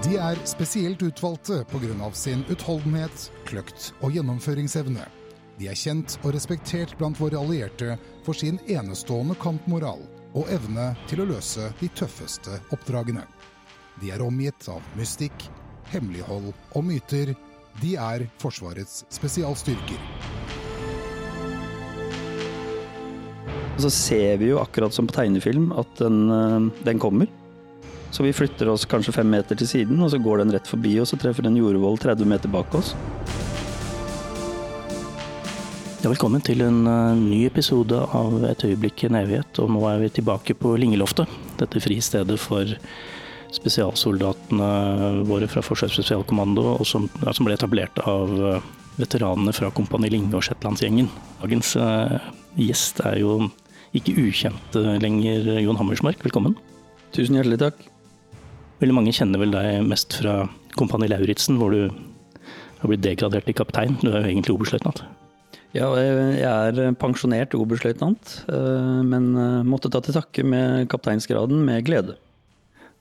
De 0.00 0.14
er 0.16 0.38
spesielt 0.48 1.02
utvalgte 1.02 1.64
pga. 1.68 2.12
sin 2.12 2.44
utholdenhet, 2.48 3.30
kløkt 3.44 3.92
og 4.00 4.14
gjennomføringsevne. 4.14 5.04
De 5.58 5.66
er 5.68 5.76
kjent 5.76 6.14
og 6.22 6.32
respektert 6.32 6.94
blant 6.96 7.20
våre 7.20 7.36
allierte 7.36 7.98
for 8.24 8.32
sin 8.32 8.56
enestående 8.64 9.36
kampmoral 9.36 10.00
og 10.32 10.48
evne 10.48 10.94
til 11.10 11.20
å 11.20 11.26
løse 11.28 11.68
de 11.82 11.88
tøffeste 11.92 12.56
oppdragene. 12.72 13.26
De 14.00 14.08
er 14.08 14.24
omgitt 14.24 14.70
av 14.72 14.80
mystikk, 14.96 15.50
hemmelighold 15.92 16.48
og 16.48 16.86
myter. 16.86 17.34
De 17.82 17.92
er 18.00 18.24
Forsvarets 18.40 19.04
spesialstyrker. 19.12 20.00
Og 23.76 23.84
så 23.84 23.92
ser 23.92 24.40
vi 24.40 24.48
jo 24.48 24.62
akkurat 24.64 24.96
som 24.96 25.04
på 25.04 25.18
tegnefilm 25.18 25.74
at 25.76 25.92
den, 26.00 26.30
eh, 26.32 26.84
den 26.88 26.98
kommer. 26.98 27.28
Så 28.10 28.22
vi 28.26 28.32
flytter 28.34 28.68
oss 28.68 28.84
kanskje 28.90 29.14
fem 29.14 29.28
meter 29.30 29.58
til 29.58 29.68
siden, 29.70 30.00
og 30.02 30.10
så 30.10 30.18
går 30.18 30.42
den 30.42 30.54
rett 30.54 30.66
forbi 30.66 30.96
oss 31.02 31.14
og 31.14 31.20
treffer 31.22 31.46
en 31.46 31.58
jordvoll 31.58 31.98
30 32.02 32.26
meter 32.26 32.50
bak 32.50 32.74
oss. 32.74 32.94
Ja, 36.00 36.08
velkommen 36.08 36.40
til 36.40 36.62
en 36.64 36.86
uh, 36.88 37.12
ny 37.12 37.44
episode 37.44 37.98
av 38.16 38.40
Et 38.48 38.62
øyeblikk 38.64 39.04
i 39.04 39.10
en 39.10 39.18
evighet. 39.20 39.58
Og 39.60 39.68
nå 39.68 39.82
er 39.90 40.00
vi 40.00 40.08
tilbake 40.16 40.56
på 40.56 40.72
Lingeloftet. 40.80 41.28
Dette 41.60 41.82
fristedet 41.84 42.38
for 42.40 42.72
spesialsoldatene 43.52 44.70
våre 45.28 45.48
fra 45.50 45.62
Forsvarets 45.62 45.98
spesialkommando, 45.98 46.64
og 46.80 46.88
som, 46.88 47.04
ja, 47.20 47.34
som, 47.36 47.44
ble 47.44 47.58
etablert 47.58 48.00
av 48.08 48.32
uh, 48.32 48.64
veteranene 48.96 49.52
fra 49.54 49.68
Kompani 49.76 50.08
Linge 50.10 50.32
og 50.40 50.46
Shetlandsgjengen. 50.48 51.12
Dagens 51.44 51.76
uh, 51.76 52.16
gjest 52.56 53.04
er 53.04 53.20
jo 53.20 53.36
ikke 53.92 54.16
ukjent 54.24 54.82
lenger, 55.04 55.52
Jon 55.60 55.78
Hammersmark. 55.78 56.24
Velkommen. 56.24 56.56
Tusen 57.12 57.36
hjertelig 57.36 57.60
takk. 57.60 57.89
Veldig 58.80 58.96
mange 58.96 59.12
kjenner 59.12 59.42
vel 59.42 59.52
deg 59.52 59.84
mest 59.84 60.16
fra 60.22 60.42
Kompani 60.78 61.10
Lauritzen, 61.10 61.58
hvor 61.60 61.74
du 61.74 61.90
har 62.80 62.88
blitt 62.88 63.04
degradert 63.04 63.44
til 63.48 63.56
kaptein. 63.58 63.98
Du 64.00 64.08
er 64.08 64.22
jo 64.22 64.30
egentlig 64.30 64.54
oberstløytnant. 64.56 65.02
Ja, 65.76 65.86
jeg 65.94 66.40
er 66.42 66.96
pensjonert 66.98 67.54
oberstløytnant, 67.54 68.32
eh, 68.50 69.02
men 69.06 69.28
eh, 69.38 69.60
måtte 69.68 69.90
ta 69.92 70.00
til 70.02 70.16
takke 70.16 70.42
med 70.42 70.88
kapteinsgraden 70.90 71.60
med 71.66 71.84
glede. 71.86 72.16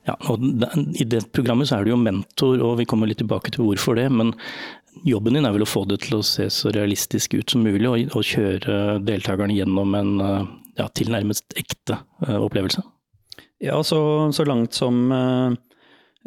Ja, 0.06 0.16
og 0.30 0.44
I 0.44 1.08
det 1.08 1.26
programmet 1.36 1.70
så 1.70 1.80
er 1.80 1.86
du 1.86 1.94
jo 1.94 2.02
mentor, 2.02 2.62
og 2.66 2.78
vi 2.80 2.86
kommer 2.90 3.10
litt 3.10 3.20
tilbake 3.22 3.52
til 3.54 3.66
hvorfor 3.66 3.98
det. 3.98 4.06
Men 4.14 4.36
jobben 5.08 5.38
din 5.38 5.48
er 5.48 5.56
vel 5.56 5.66
å 5.66 5.70
få 5.70 5.84
det 5.90 6.02
til 6.06 6.20
å 6.20 6.26
se 6.26 6.48
så 6.54 6.74
realistisk 6.76 7.34
ut 7.40 7.56
som 7.56 7.66
mulig, 7.66 7.90
og, 7.90 8.22
kjøre 8.26 9.00
deltakerne 9.06 9.58
gjennom 9.58 9.98
en 9.98 10.14
eh, 10.28 10.54
ja, 10.84 10.92
tilnærmet 10.94 11.58
ekte 11.60 11.98
opplevelse? 12.28 12.86
Ja, 13.64 13.82
så, 13.84 14.00
så 14.36 14.46
langt 14.48 14.78
som 14.78 15.10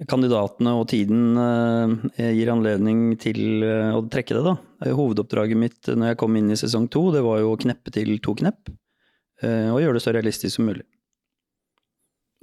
kandidatene 0.08 0.72
og 0.78 0.86
tiden 0.90 1.36
eh, 1.38 2.30
gir 2.32 2.50
anledning 2.52 3.12
til 3.20 3.64
eh, 3.66 3.92
å 3.92 4.02
trekke 4.10 4.38
det, 4.38 4.44
da. 4.46 4.54
Hovedoppdraget 4.96 5.58
mitt 5.58 5.90
når 5.90 6.12
jeg 6.12 6.20
kom 6.22 6.38
inn 6.38 6.50
i 6.52 6.58
sesong 6.58 6.88
to, 6.92 7.10
det 7.14 7.22
var 7.24 7.42
jo 7.42 7.52
å 7.52 7.60
kneppe 7.60 7.92
til 7.94 8.16
to 8.24 8.34
knepp. 8.40 8.72
Eh, 9.42 9.68
og 9.70 9.82
gjøre 9.82 9.98
det 9.98 10.04
så 10.04 10.14
realistisk 10.14 10.56
som 10.56 10.70
mulig. 10.70 10.86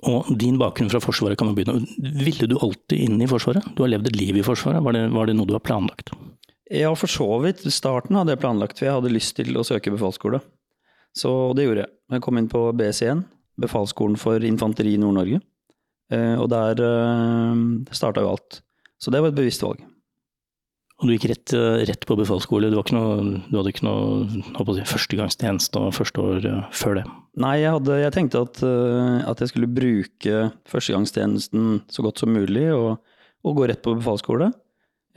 Og 0.07 0.29
din 0.39 0.59
bakgrunn 0.59 0.91
fra 0.91 1.01
Forsvaret 1.03 1.39
kan 1.39 1.49
man 1.49 1.57
begynne. 1.57 1.83
Ville 2.23 2.47
du 2.47 2.55
alltid 2.55 3.01
inn 3.09 3.19
i 3.19 3.27
Forsvaret? 3.27 3.65
Du 3.75 3.83
har 3.83 3.91
levd 3.91 4.07
et 4.11 4.19
liv 4.19 4.37
i 4.39 4.45
Forsvaret, 4.45 4.83
var 4.85 4.95
det, 4.95 5.09
var 5.11 5.27
det 5.27 5.35
noe 5.35 5.49
du 5.49 5.57
har 5.57 5.65
planlagt? 5.65 6.13
Ja, 6.71 6.93
for 6.95 7.11
så 7.11 7.27
vidt. 7.43 7.65
Starten 7.73 8.15
hadde 8.15 8.35
jeg 8.35 8.43
planlagt, 8.43 8.77
for 8.79 8.87
jeg 8.87 8.95
hadde 8.95 9.11
lyst 9.11 9.35
til 9.39 9.57
å 9.57 9.65
søke 9.67 9.91
befalsskole. 9.91 10.39
Så 11.17 11.31
det 11.57 11.65
gjorde 11.65 11.83
jeg. 11.83 11.91
Jeg 12.13 12.23
kom 12.23 12.39
inn 12.39 12.51
på 12.51 12.61
BS1, 12.77 13.25
Befalsskolen 13.59 14.15
for 14.21 14.43
infanteri 14.45 14.93
i 14.95 15.01
Nord-Norge. 15.01 15.41
Eh, 16.13 16.35
og 16.39 16.49
der 16.51 16.81
eh, 16.81 17.63
starta 17.95 18.25
jo 18.25 18.33
alt. 18.33 18.61
Så 18.99 19.13
det 19.13 19.21
var 19.21 19.31
et 19.31 19.37
bevisst 19.37 19.63
valg. 19.63 19.81
Og 20.99 21.07
du 21.07 21.13
gikk 21.13 21.29
rett, 21.31 21.53
eh, 21.55 21.83
rett 21.87 22.05
på 22.07 22.17
befalsskole? 22.19 22.71
Du, 22.73 22.79
du, 22.79 23.55
hadde 23.55 23.71
ikke 23.71 23.87
noe 23.87 24.25
si, 24.75 24.87
førstegangstjeneste 24.89 25.79
og 25.79 25.95
første 25.95 26.25
år 26.25 26.47
før 26.75 26.99
det? 26.99 27.05
Nei, 27.39 27.59
jeg, 27.61 27.71
hadde, 27.77 27.99
jeg 28.01 28.15
tenkte 28.15 28.41
at, 28.43 28.63
at, 29.29 29.39
jeg 29.39 29.53
skulle 29.53 29.69
bruke 29.71 30.49
førstegangstjenesten 30.67 31.85
så 31.87 32.03
godt 32.03 32.19
som 32.19 32.33
mulig, 32.35 32.65
og, 32.75 32.97
og 33.47 33.61
gå 33.61 33.69
rett 33.69 33.85
på 33.85 33.95
befalsskole. 33.95 34.49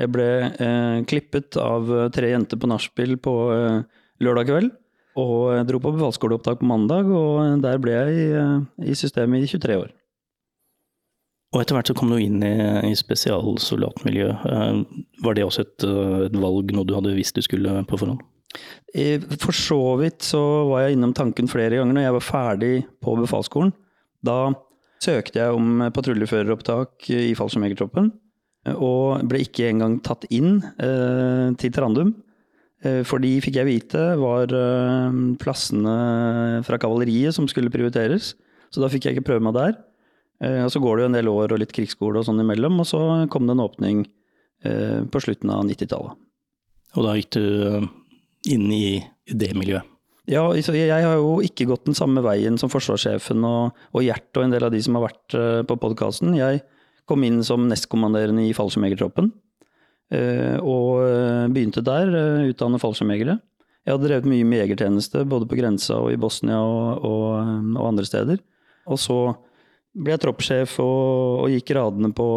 Jeg 0.00 0.10
ble 0.12 0.28
eh, 0.50 1.00
klippet 1.08 1.58
av 1.60 1.91
tre 2.14 2.31
jenter 2.32 2.60
på 2.60 2.70
nachspiel 2.70 3.19
på 3.22 3.34
eh, 3.54 3.82
lørdag 4.25 4.48
kveld. 4.48 4.70
Og 5.20 5.50
jeg 5.52 5.66
dro 5.69 5.81
på 5.82 5.92
befalsskoleopptak 5.92 6.62
på 6.62 6.69
mandag, 6.69 7.10
og 7.12 7.60
der 7.60 7.81
ble 7.82 7.98
jeg 7.98 8.14
i, 8.22 8.28
i 8.88 8.94
systemet 8.97 9.44
i 9.44 9.50
23 9.50 9.76
år. 9.82 9.91
Og 11.52 11.60
etter 11.60 11.76
hvert 11.76 11.90
så 11.90 11.96
kom 11.96 12.12
du 12.12 12.16
inn 12.16 12.40
i, 12.46 12.54
i 12.88 12.94
spesialsoldatmiljøet. 12.96 14.44
Eh, 14.48 15.02
var 15.24 15.36
det 15.36 15.44
også 15.44 15.66
et, 15.66 15.84
eh, 15.84 16.26
et, 16.28 16.38
valg, 16.40 16.72
noe 16.72 16.88
du 16.88 16.94
hadde 16.96 17.12
visst 17.16 17.36
du 17.36 17.44
skulle 17.44 17.82
på 17.88 18.00
forhånd? 18.00 18.22
For 19.40 19.56
så 19.56 19.80
vidt 20.00 20.24
så 20.26 20.40
var 20.68 20.84
jeg 20.84 20.96
innom 20.96 21.14
tanken 21.16 21.48
flere 21.48 21.78
ganger 21.78 21.96
når 21.96 22.04
jeg 22.04 22.16
var 22.16 22.26
ferdig 22.26 22.72
på 23.04 23.14
befalsskolen. 23.20 23.72
Da 24.24 24.52
søkte 25.02 25.40
jeg 25.40 25.56
om 25.56 25.86
patruljeføreropptak 25.94 27.08
i 27.10 27.32
fallskjermjegertroppen, 27.38 28.10
og 28.76 29.24
ble 29.26 29.42
ikke 29.42 29.70
engang 29.72 29.96
tatt 30.04 30.28
inn 30.30 30.60
eh, 30.78 31.48
til 31.58 31.72
Trandum. 31.74 32.12
Eh, 32.82 33.00
for 33.06 33.22
de 33.22 33.32
fikk 33.42 33.58
jeg 33.58 33.69
vite 33.69 34.02
var 34.20 34.52
eh, 34.54 35.19
plassene 35.42 35.96
fra 36.66 36.78
kavaleriet 36.82 37.34
som 37.34 37.48
skulle 37.50 37.72
prioriteres, 37.74 38.34
så 38.72 38.82
da 38.82 38.90
fikk 38.92 39.08
jeg 39.08 39.19
ikke 39.19 39.32
prøve 39.32 39.46
meg 39.48 39.58
der. 39.58 39.74
Eh, 40.42 40.64
og 40.64 40.72
så 40.75 40.82
går 40.82 40.98
det 40.98 41.04
jo 41.04 41.10
en 41.10 41.19
del 41.19 41.30
år 41.30 41.54
og 41.54 41.62
litt 41.62 41.75
krigsskole 41.75 42.20
og 42.20 42.26
sånn 42.26 42.42
imellom, 42.42 42.80
og 42.82 42.88
så 42.88 43.00
kom 43.32 43.47
det 43.47 43.56
en 43.56 43.64
åpning 43.64 44.03
eh, 44.66 45.00
på 45.06 45.22
slutten 45.22 45.53
av 45.54 45.64
90-tallet. 45.69 46.19
Og 46.98 47.06
da 47.06 47.16
gikk 47.16 47.30
du 47.38 47.44
eh, 47.69 47.88
inn 48.52 48.66
i 48.75 48.86
det 49.31 49.52
miljøet? 49.58 49.88
Ja, 50.31 50.44
jeg 50.54 50.91
har 50.92 51.16
jo 51.19 51.41
ikke 51.42 51.66
gått 51.66 51.88
den 51.88 51.98
samme 51.98 52.22
veien 52.22 52.54
som 52.58 52.70
forsvarssjefen 52.70 53.42
og, 53.47 53.78
og 53.91 54.04
Gjert 54.06 54.38
og 54.38 54.44
en 54.44 54.52
del 54.54 54.66
av 54.69 54.70
de 54.70 54.78
som 54.84 54.94
har 54.94 55.08
vært 55.08 55.34
på 55.66 55.76
podkasten. 55.82 56.36
Jeg 56.38 56.60
kom 57.10 57.26
inn 57.26 57.41
som 57.42 57.66
nestkommanderende 57.66 58.44
i 58.47 58.52
fallskjermjegertroppen. 58.54 59.32
Og 60.62 61.50
begynte 61.50 61.82
der, 61.82 62.14
utdanne 62.52 62.78
fallskjermjegere. 62.78 63.34
Jeg 63.82 63.97
hadde 63.97 64.06
drevet 64.06 64.31
mye 64.31 64.47
med 64.47 64.62
jegertjeneste, 64.62 65.25
både 65.26 65.50
på 65.50 65.58
grensa 65.58 65.98
og 65.98 66.14
i 66.14 66.20
Bosnia 66.22 66.60
og, 66.62 67.02
og, 67.02 67.26
og 67.75 67.88
andre 67.91 68.06
steder. 68.06 68.38
Og 68.86 69.02
så 69.02 69.19
ble 69.92 70.14
jeg 70.14 70.22
troppssjef 70.25 70.78
og, 70.82 71.42
og, 71.44 71.48
gikk 71.53 71.75
radene 71.76 72.12
på 72.16 72.28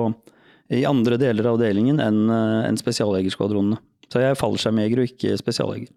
i 0.76 0.82
andre 0.90 1.20
deler 1.22 1.46
av 1.46 1.60
avdelingen 1.60 2.02
enn 2.02 2.24
en 2.32 2.80
spesialjegerskvadronene. 2.80 3.78
Så 4.10 4.22
jeg 4.22 4.34
er 4.34 4.40
fallskjermjeger 4.40 5.02
og 5.02 5.12
ikke 5.12 5.38
spesialjeger. 5.38 5.92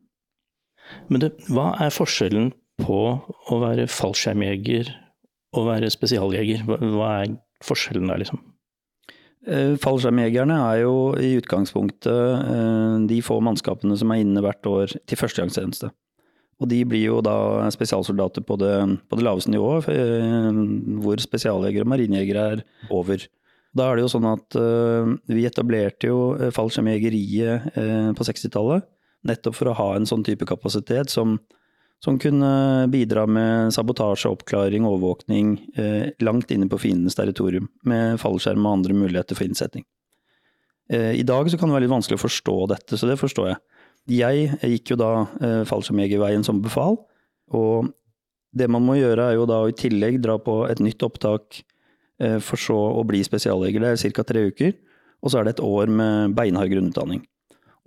Men 1.08 1.24
det, 1.24 1.32
hva 1.52 1.70
er 1.80 1.94
forskjellen 1.94 2.50
på 2.82 3.00
å 3.16 3.58
være 3.62 3.88
fallskjermjeger 3.90 4.92
og 5.56 5.68
være 5.70 5.90
spesialjeger? 5.92 6.64
Hva, 6.68 6.78
hva 6.84 7.10
er 7.22 7.34
forskjellen 7.64 8.12
der, 8.12 8.22
liksom? 8.22 8.42
Eh, 9.48 9.76
fallskjermjegerne 9.80 10.56
er 10.72 10.82
jo 10.82 10.94
i 11.16 11.32
utgangspunktet 11.38 12.10
eh, 12.12 12.96
de 13.08 13.20
få 13.24 13.38
mannskapene 13.44 13.96
som 13.96 14.12
er 14.12 14.24
inne 14.24 14.42
hvert 14.44 14.66
år 14.68 14.92
til 15.08 15.20
førstegangstjeneste. 15.20 15.92
Og 16.58 16.66
de 16.70 16.80
blir 16.88 17.04
jo 17.06 17.18
da 17.22 17.68
spesialsoldater 17.70 18.42
på 18.46 18.56
det, 18.58 18.74
på 19.06 19.18
det 19.18 19.24
laveste 19.26 19.52
nivået, 19.52 19.86
eh, 19.92 20.62
hvor 21.04 21.20
spesialjegere 21.22 21.86
og 21.86 21.92
marinejegere 21.92 22.46
er 22.54 22.64
over. 22.90 23.26
Da 23.78 23.86
er 23.86 23.98
det 23.98 24.06
jo 24.06 24.10
sånn 24.10 24.26
at 24.26 24.56
uh, 24.58 25.12
vi 25.28 25.44
etablerte 25.46 26.08
jo 26.08 26.32
eh, 26.34 26.50
fallskjermjegeriet 26.54 27.76
på 28.16 28.26
60-tallet 28.26 28.86
nettopp 29.28 29.54
for 29.58 29.70
å 29.70 29.76
ha 29.76 29.88
en 29.94 30.06
sånn 30.08 30.24
type 30.26 30.46
kapasitet 30.48 31.12
som, 31.12 31.36
som 32.02 32.18
kunne 32.22 32.50
bidra 32.90 33.26
med 33.28 33.74
sabotasje, 33.74 34.30
oppklaring, 34.30 34.86
overvåkning 34.86 35.56
langt 36.22 36.54
inne 36.54 36.68
på 36.70 36.78
fiendens 36.80 37.18
territorium, 37.18 37.66
med 37.82 38.16
fallskjerm 38.22 38.62
og 38.62 38.78
andre 38.78 38.94
muligheter 38.96 39.36
for 39.36 39.44
innsetting. 39.50 39.84
I 40.94 41.26
dag 41.26 41.50
så 41.50 41.58
kan 41.58 41.68
det 41.68 41.76
være 41.76 41.88
litt 41.88 41.96
vanskelig 41.96 42.20
å 42.20 42.22
forstå 42.22 42.56
dette, 42.70 42.96
så 42.96 43.10
det 43.10 43.18
forstår 43.20 43.50
jeg. 43.50 43.58
Jeg 44.08 44.58
gikk 44.62 44.94
jo 44.94 44.98
da 45.00 45.12
eh, 45.44 45.62
fallskjermjegerveien 45.68 46.44
som 46.46 46.62
befal, 46.64 46.96
og 47.52 47.90
det 48.56 48.68
man 48.72 48.84
må 48.84 48.96
gjøre 48.96 49.30
er 49.30 49.36
jo 49.36 49.48
da 49.48 49.60
å 49.62 49.68
i 49.68 49.76
tillegg 49.76 50.20
dra 50.24 50.38
på 50.40 50.62
et 50.68 50.80
nytt 50.80 51.02
opptak 51.04 51.60
eh, 52.22 52.38
for 52.40 52.60
så 52.60 52.76
å 52.96 53.04
bli 53.08 53.20
spesialjeger. 53.26 53.84
Det 53.84 53.90
er 54.08 54.14
ca. 54.16 54.24
tre 54.30 54.46
uker, 54.48 54.72
og 55.20 55.32
så 55.32 55.40
er 55.40 55.48
det 55.48 55.56
et 55.56 55.66
år 55.66 55.92
med 55.92 56.36
beinhard 56.38 56.72
grunnutdanning. 56.72 57.24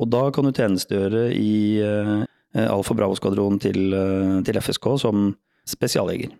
Og 0.02 0.10
da 0.10 0.28
kan 0.34 0.48
du 0.48 0.54
tjenestegjøre 0.54 1.28
i 1.38 1.82
eh, 1.82 2.66
Alfa 2.68 2.96
Bravo-skvadronen 2.98 3.62
til, 3.62 3.94
eh, 3.94 4.38
til, 4.48 4.60
FSK 4.62 4.88
som 5.04 5.30
spesialjeger. 5.70 6.34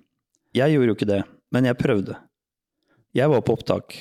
Jeg 0.58 0.74
gjorde 0.74 0.92
jo 0.92 0.98
ikke 0.98 1.10
det, 1.10 1.22
men 1.54 1.70
jeg 1.70 1.80
prøvde. 1.80 2.18
Jeg 3.16 3.30
var 3.32 3.44
på 3.46 3.56
opptak, 3.58 3.96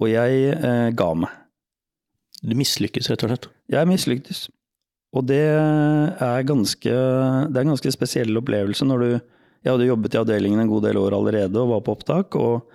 og 0.00 0.10
jeg 0.10 0.52
eh, 0.56 0.90
ga 0.96 1.10
meg. 1.14 1.42
Du 2.42 2.52
mislykkes, 2.58 3.08
rett 3.10 3.24
og 3.24 3.32
slett? 3.32 3.48
Jeg 3.72 3.88
mislyktes. 3.88 4.46
Og 5.16 5.24
det 5.24 5.42
er 5.48 6.46
ganske, 6.46 6.92
det 6.92 7.56
er 7.56 7.64
en 7.64 7.72
ganske 7.72 7.92
spesiell 7.94 8.36
opplevelse 8.42 8.86
når 8.88 9.02
du 9.02 9.10
Jeg 9.66 9.72
hadde 9.72 9.88
jobbet 9.88 10.14
i 10.14 10.18
avdelingen 10.20 10.60
en 10.62 10.68
god 10.70 10.84
del 10.86 10.98
år 11.00 11.16
allerede 11.16 11.58
og 11.58 11.72
var 11.72 11.80
på 11.82 11.94
opptak. 11.96 12.36
Og, 12.38 12.68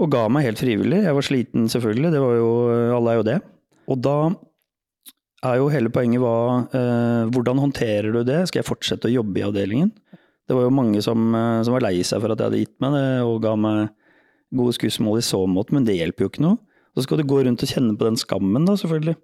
Og 0.00 0.10
ga 0.10 0.24
meg 0.32 0.46
helt 0.46 0.58
frivillig. 0.58 1.02
Jeg 1.04 1.14
var 1.14 1.22
sliten 1.26 1.68
selvfølgelig, 1.68 2.12
det 2.14 2.22
var 2.22 2.34
jo, 2.38 2.50
alle 2.96 3.10
er 3.10 3.18
jo 3.18 3.26
det. 3.28 3.36
Og 3.92 4.00
da 4.00 4.16
er 5.44 5.58
jo 5.60 5.68
hele 5.68 5.92
poenget 5.92 6.22
hva, 6.22 6.64
eh, 6.72 7.28
hvordan 7.30 7.60
håndterer 7.60 8.14
du 8.14 8.22
det? 8.24 8.46
Skal 8.48 8.62
jeg 8.62 8.70
fortsette 8.70 9.10
å 9.10 9.12
jobbe 9.12 9.38
i 9.38 9.44
avdelingen? 9.44 9.92
Det 10.48 10.56
var 10.56 10.66
jo 10.66 10.72
mange 10.72 11.02
som, 11.04 11.34
eh, 11.34 11.62
som 11.62 11.76
var 11.76 11.84
lei 11.84 12.00
seg 12.02 12.22
for 12.22 12.32
at 12.32 12.40
jeg 12.40 12.48
hadde 12.48 12.62
gitt 12.62 12.80
meg 12.80 12.96
det, 12.96 13.06
og 13.22 13.42
ga 13.44 13.54
meg 13.56 13.90
gode 14.54 14.74
skussmål 14.76 15.20
i 15.20 15.26
så 15.26 15.44
måte, 15.46 15.72
men 15.72 15.84
det 15.84 15.98
hjelper 15.98 16.24
jo 16.24 16.30
ikke 16.30 16.46
noe. 16.46 16.58
Så 16.96 17.04
skal 17.04 17.18
du 17.18 17.24
gå 17.28 17.44
rundt 17.44 17.62
og 17.62 17.68
kjenne 17.68 17.96
på 17.98 18.06
den 18.06 18.16
skammen, 18.16 18.64
da, 18.64 18.76
selvfølgelig. 18.78 19.16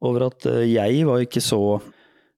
Over 0.00 0.30
at 0.30 0.46
eh, 0.48 0.66
jeg 0.72 1.04
var 1.08 1.22
ikke 1.24 1.42
så 1.44 1.80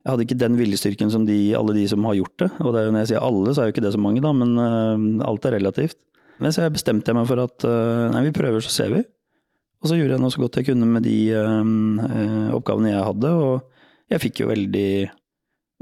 Jeg 0.02 0.10
hadde 0.10 0.24
ikke 0.26 0.40
den 0.40 0.56
viljestyrken 0.58 1.12
som 1.14 1.26
de, 1.28 1.38
alle 1.54 1.76
de 1.76 1.84
som 1.90 2.02
har 2.08 2.16
gjort 2.18 2.42
det. 2.42 2.48
Og 2.58 2.72
det 2.74 2.80
er 2.80 2.88
jo 2.88 2.94
når 2.94 3.04
jeg 3.04 3.10
sier 3.12 3.22
alle, 3.22 3.52
så 3.54 3.62
er 3.62 3.68
jo 3.68 3.74
ikke 3.76 3.84
det 3.84 3.92
så 3.94 4.00
mange, 4.02 4.22
da, 4.24 4.32
men 4.34 4.56
uh, 4.58 5.28
alt 5.28 5.44
er 5.46 5.54
relativt. 5.54 6.00
Men 6.42 6.50
så 6.50 6.66
bestemte 6.74 7.12
jeg 7.12 7.18
meg 7.20 7.28
for 7.30 7.38
at 7.38 7.66
uh, 7.68 8.08
nei, 8.10 8.24
vi 8.26 8.32
prøver, 8.34 8.64
så 8.66 8.72
ser 8.74 8.90
vi. 8.90 9.04
Og 9.78 9.86
så 9.86 9.94
gjorde 9.94 10.16
jeg 10.16 10.24
noe 10.24 10.34
så 10.34 10.42
godt 10.42 10.58
jeg 10.58 10.66
kunne 10.72 10.88
med 10.90 11.06
de 11.06 11.14
uh, 11.38 12.50
oppgavene 12.58 12.90
jeg 12.90 13.06
hadde, 13.12 13.30
og 13.30 14.10
jeg 14.10 14.24
fikk 14.24 14.42
jo 14.42 14.50
veldig, 14.50 14.90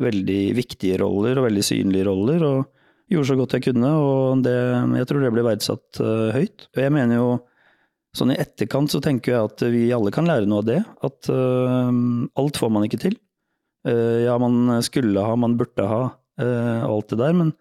veldig 0.05 0.41
viktige 0.61 1.01
roller 1.01 1.41
og 1.41 1.49
veldig 1.49 1.65
synlige 1.65 2.11
roller. 2.11 2.45
og 2.51 3.15
gjorde 3.17 3.31
så 3.33 3.39
godt 3.41 3.57
jeg 3.57 3.71
kunne, 3.71 3.95
og 4.05 4.45
det, 4.45 4.59
jeg 5.01 5.09
tror 5.09 5.25
det 5.25 5.33
ble 5.33 5.49
verdsatt 5.49 6.05
høyt. 6.37 6.69
Og 6.77 6.85
jeg 6.85 6.93
mener 6.93 7.23
jo 7.23 7.31
Sånn 8.17 8.33
i 8.35 8.39
etterkant 8.43 8.91
så 8.91 8.99
tenker 9.03 9.33
jeg 9.33 9.49
at 9.53 9.63
vi 9.71 9.83
alle 9.95 10.11
kan 10.15 10.27
lære 10.27 10.49
noe 10.51 10.65
av 10.65 10.69
det. 10.69 10.81
At 11.07 11.31
uh, 11.31 11.91
alt 12.41 12.59
får 12.59 12.73
man 12.75 12.87
ikke 12.87 13.03
til. 13.05 13.17
Uh, 13.87 14.27
ja, 14.27 14.35
man 14.43 14.81
skulle 14.85 15.23
ha, 15.23 15.37
man 15.39 15.55
burde 15.61 15.87
ha, 15.87 16.01
uh, 16.43 16.81
alt 16.89 17.13
det 17.13 17.21
der. 17.23 17.37
Men 17.39 17.53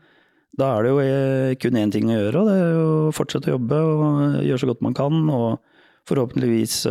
da 0.58 0.72
er 0.74 0.88
det 0.88 0.94
jo 0.94 1.60
kun 1.62 1.78
én 1.78 1.94
ting 1.94 2.10
å 2.10 2.18
gjøre, 2.18 2.42
og 2.42 2.50
det 2.50 2.56
er 2.58 2.80
å 2.82 3.12
fortsette 3.16 3.52
å 3.52 3.56
jobbe 3.56 3.78
og 3.78 4.40
gjøre 4.48 4.62
så 4.64 4.72
godt 4.72 4.82
man 4.88 4.98
kan. 4.98 5.22
Og 5.30 5.62
forhåpentligvis 6.10 6.82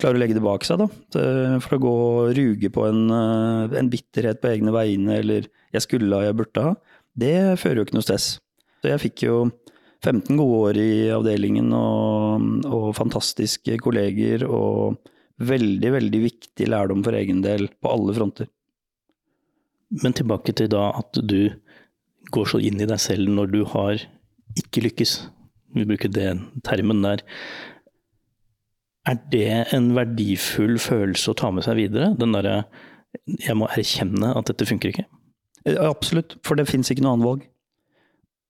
klare 0.00 0.16
å 0.16 0.20
legge 0.22 0.38
det 0.38 0.42
bak 0.42 0.64
seg, 0.64 0.80
da. 0.80 0.86
For 1.60 1.76
å 1.76 1.82
gå 1.84 1.92
og 1.92 2.30
ruge 2.38 2.70
på 2.72 2.86
en, 2.88 3.02
en 3.12 3.90
bitterhet 3.92 4.40
på 4.40 4.48
egne 4.48 4.72
vegne, 4.72 5.18
eller 5.20 5.44
'jeg 5.44 5.84
skulle 5.84 6.16
ha, 6.16 6.24
jeg 6.24 6.38
burde 6.40 6.64
ha', 6.64 6.78
det 7.20 7.60
fører 7.60 7.82
jo 7.82 7.84
ikke 7.84 7.98
noe 7.98 8.08
stress. 8.08 8.40
Så 8.80 8.88
jeg 8.88 9.02
fikk 9.04 9.26
jo 9.28 9.36
15 10.04 10.36
gode 10.38 10.60
år 10.64 10.80
i 10.80 10.92
avdelingen 11.12 11.72
og, 11.76 12.46
og, 12.68 12.86
fantastiske 12.96 13.76
kolleger 13.84 14.46
og 14.48 15.00
veldig, 15.40 15.90
veldig 15.96 16.20
viktig 16.24 16.68
lærdom 16.68 17.04
for 17.04 17.16
egen 17.16 17.42
del 17.44 17.68
på 17.80 17.92
alle 17.92 18.14
fronter. 18.16 18.48
Men 20.02 20.14
tilbake 20.16 20.54
til 20.56 20.70
da 20.72 20.90
at 21.00 21.20
du 21.20 21.50
går 22.30 22.48
så 22.48 22.60
inn 22.62 22.80
i 22.80 22.88
deg 22.88 23.00
selv 23.02 23.28
når 23.32 23.52
du 23.52 23.60
har 23.72 24.00
ikke 24.60 24.84
lykkes. 24.86 25.16
Vi 25.76 25.86
bruker 25.88 26.12
den 26.12 26.46
termen 26.66 27.02
der. 27.04 27.24
Er 29.08 29.16
det 29.32 29.74
en 29.74 29.92
verdifull 29.96 30.78
følelse 30.80 31.32
å 31.32 31.38
ta 31.38 31.50
med 31.54 31.66
seg 31.66 31.78
videre? 31.80 32.12
Den 32.18 32.36
derre 32.36 32.62
jeg 33.42 33.56
må 33.58 33.68
erkjenne 33.72 34.34
at 34.38 34.50
dette 34.50 34.68
funker 34.68 34.92
ikke? 34.92 35.06
Absolutt, 35.82 36.36
for 36.46 36.56
det 36.56 36.68
fins 36.70 36.92
ikke 36.92 37.04
noe 37.04 37.16
annet 37.16 37.26
valg. 37.26 37.48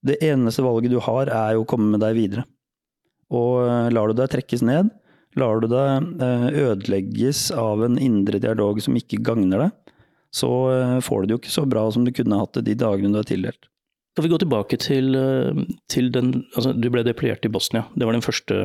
Det 0.06 0.17
eneste 0.25 0.64
valget 0.64 0.94
du 0.94 1.00
har, 1.05 1.29
er 1.29 1.56
jo 1.56 1.64
å 1.64 1.69
komme 1.69 1.93
med 1.93 2.02
deg 2.05 2.17
videre. 2.17 2.47
Og 3.31 3.62
eh, 3.67 3.88
lar 3.94 4.11
du 4.11 4.19
deg 4.19 4.32
trekkes 4.32 4.64
ned, 4.67 4.91
lar 5.38 5.62
du 5.62 5.69
deg 5.70 6.23
eh, 6.25 6.47
ødelegges 6.64 7.49
av 7.55 7.85
en 7.87 7.99
indre 8.00 8.41
dialog 8.43 8.81
som 8.82 8.97
ikke 8.99 9.20
gagner 9.26 9.67
deg, 9.67 9.97
så 10.35 10.50
eh, 10.75 10.97
får 11.05 11.23
du 11.23 11.29
det 11.29 11.37
jo 11.37 11.43
ikke 11.43 11.58
så 11.58 11.67
bra 11.69 11.85
som 11.93 12.06
du 12.06 12.14
kunne 12.17 12.41
hatt 12.41 12.56
det 12.58 12.67
de 12.70 12.79
dagene 12.82 13.14
du 13.14 13.20
er 13.23 13.29
tildelt. 13.29 13.70
Skal 14.17 14.26
vi 14.26 14.32
gå 14.32 14.41
tilbake 14.43 14.76
til, 14.82 15.14
til 15.88 16.08
den 16.11 16.32
altså 16.58 16.73
Du 16.75 16.88
ble 16.91 17.05
deployert 17.06 17.44
i 17.46 17.50
Bosnia. 17.53 17.85
Det 17.94 18.08
var 18.08 18.19
første, 18.25 18.64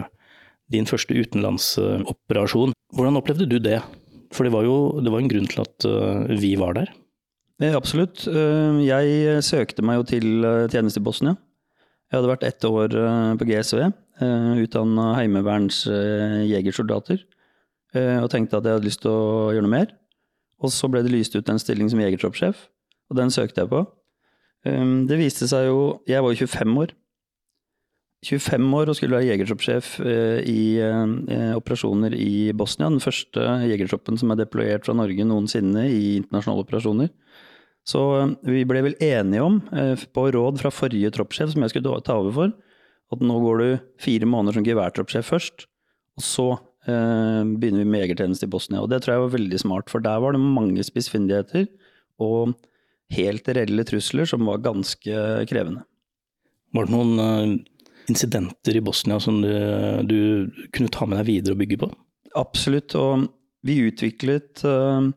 din 0.74 0.90
første 0.90 1.14
utenlandsoperasjon. 1.14 2.74
Hvordan 2.98 3.20
opplevde 3.20 3.46
du 3.52 3.60
det? 3.62 3.78
For 4.34 4.48
det 4.48 4.56
var 4.56 4.66
jo 4.66 5.04
det 5.06 5.14
var 5.14 5.22
en 5.22 5.30
grunn 5.30 5.46
til 5.52 5.62
at 5.62 5.86
vi 6.42 6.56
var 6.58 6.74
der. 6.80 6.90
Eh, 7.64 7.72
absolutt. 7.76 8.26
Eh, 8.28 8.82
jeg 8.84 9.44
søkte 9.48 9.84
meg 9.86 10.02
jo 10.02 10.08
til 10.10 10.44
eh, 10.44 10.66
tjeneste 10.72 11.00
i 11.00 11.06
Bosnia. 11.06 11.38
Jeg 12.12 12.20
hadde 12.20 12.32
vært 12.34 12.44
ett 12.46 12.66
år 12.68 12.94
på 13.40 13.46
GSV, 13.50 13.80
utdanna 14.62 15.06
heimeverns 15.18 15.80
jegersoldater. 16.46 17.24
Og 17.98 18.28
tenkte 18.30 18.60
at 18.60 18.68
jeg 18.68 18.78
hadde 18.78 18.86
lyst 18.86 19.02
til 19.02 19.10
å 19.10 19.50
gjøre 19.50 19.66
noe 19.66 19.74
mer. 19.74 19.90
Og 20.62 20.72
så 20.72 20.88
ble 20.88 21.02
det 21.04 21.12
lyst 21.12 21.36
ut 21.36 21.50
en 21.50 21.60
stilling 21.60 21.90
som 21.92 22.00
jegertroppssjef, 22.00 22.62
og 23.10 23.18
den 23.18 23.34
søkte 23.34 23.66
jeg 23.66 23.72
på. 23.74 23.82
Det 25.10 25.18
viste 25.18 25.50
seg 25.50 25.66
jo 25.72 25.82
Jeg 26.08 26.22
var 26.22 26.32
jo 26.32 26.46
25 26.46 26.78
år. 26.86 26.94
25 28.30 28.78
år 28.78 28.94
og 28.94 29.00
skulle 29.02 29.18
være 29.18 29.32
jegertroppssjef 29.34 29.92
i 30.46 30.62
operasjoner 31.58 32.16
i 32.22 32.54
Bosnia. 32.54 32.94
Den 32.94 33.04
første 33.04 33.50
jegertroppen 33.66 34.22
som 34.22 34.30
er 34.32 34.44
deployert 34.46 34.86
fra 34.86 34.96
Norge 34.96 35.26
noensinne 35.26 35.90
i 35.90 36.20
internasjonale 36.22 36.70
operasjoner. 36.70 37.10
Så 37.86 38.02
eh, 38.20 38.34
vi 38.50 38.66
ble 38.68 38.84
vel 38.88 38.98
enige 39.04 39.46
om, 39.46 39.60
eh, 39.74 39.94
på 40.14 40.28
råd 40.34 40.62
fra 40.62 40.74
forrige 40.74 41.14
troppssjef 41.14 41.54
som 41.54 41.66
jeg 41.66 41.76
skulle 41.76 42.02
ta 42.06 42.18
over 42.18 42.36
for, 42.36 42.54
at 43.14 43.22
nå 43.22 43.40
går 43.44 43.62
du 43.62 43.68
fire 44.02 44.30
måneder 44.30 44.58
som 44.58 44.66
geværtroppssjef 44.66 45.30
først, 45.30 45.68
og 46.18 46.26
så 46.26 46.48
eh, 46.90 47.42
begynner 47.46 47.84
vi 47.84 47.92
med 47.92 48.08
egertjeneste 48.08 48.50
i 48.50 48.54
Bosnia. 48.56 48.82
Og 48.82 48.90
det 48.90 49.04
tror 49.04 49.16
jeg 49.16 49.26
var 49.28 49.36
veldig 49.36 49.62
smart, 49.62 49.92
for 49.94 50.04
der 50.04 50.24
var 50.24 50.34
det 50.34 50.42
mange 50.42 50.86
spissfindigheter 50.86 51.70
og 52.24 52.56
helt 53.14 53.46
reelle 53.54 53.86
trusler 53.86 54.26
som 54.30 54.48
var 54.50 54.64
ganske 54.66 55.46
krevende. 55.52 55.86
Var 56.74 56.88
det 56.88 56.96
noen 56.96 57.20
uh, 57.22 57.52
incidenter 58.10 58.80
i 58.80 58.82
Bosnia 58.84 59.20
som 59.22 59.38
du, 59.44 59.52
du, 60.10 60.18
kunne 60.74 60.92
ta 60.92 61.06
med 61.06 61.22
deg 61.22 61.30
videre 61.30 61.54
og 61.54 61.62
bygge 61.62 61.78
på? 61.84 61.92
Absolutt, 62.36 62.96
og 62.98 63.28
vi 63.68 63.78
utviklet 63.86 64.66
uh, 64.66 65.12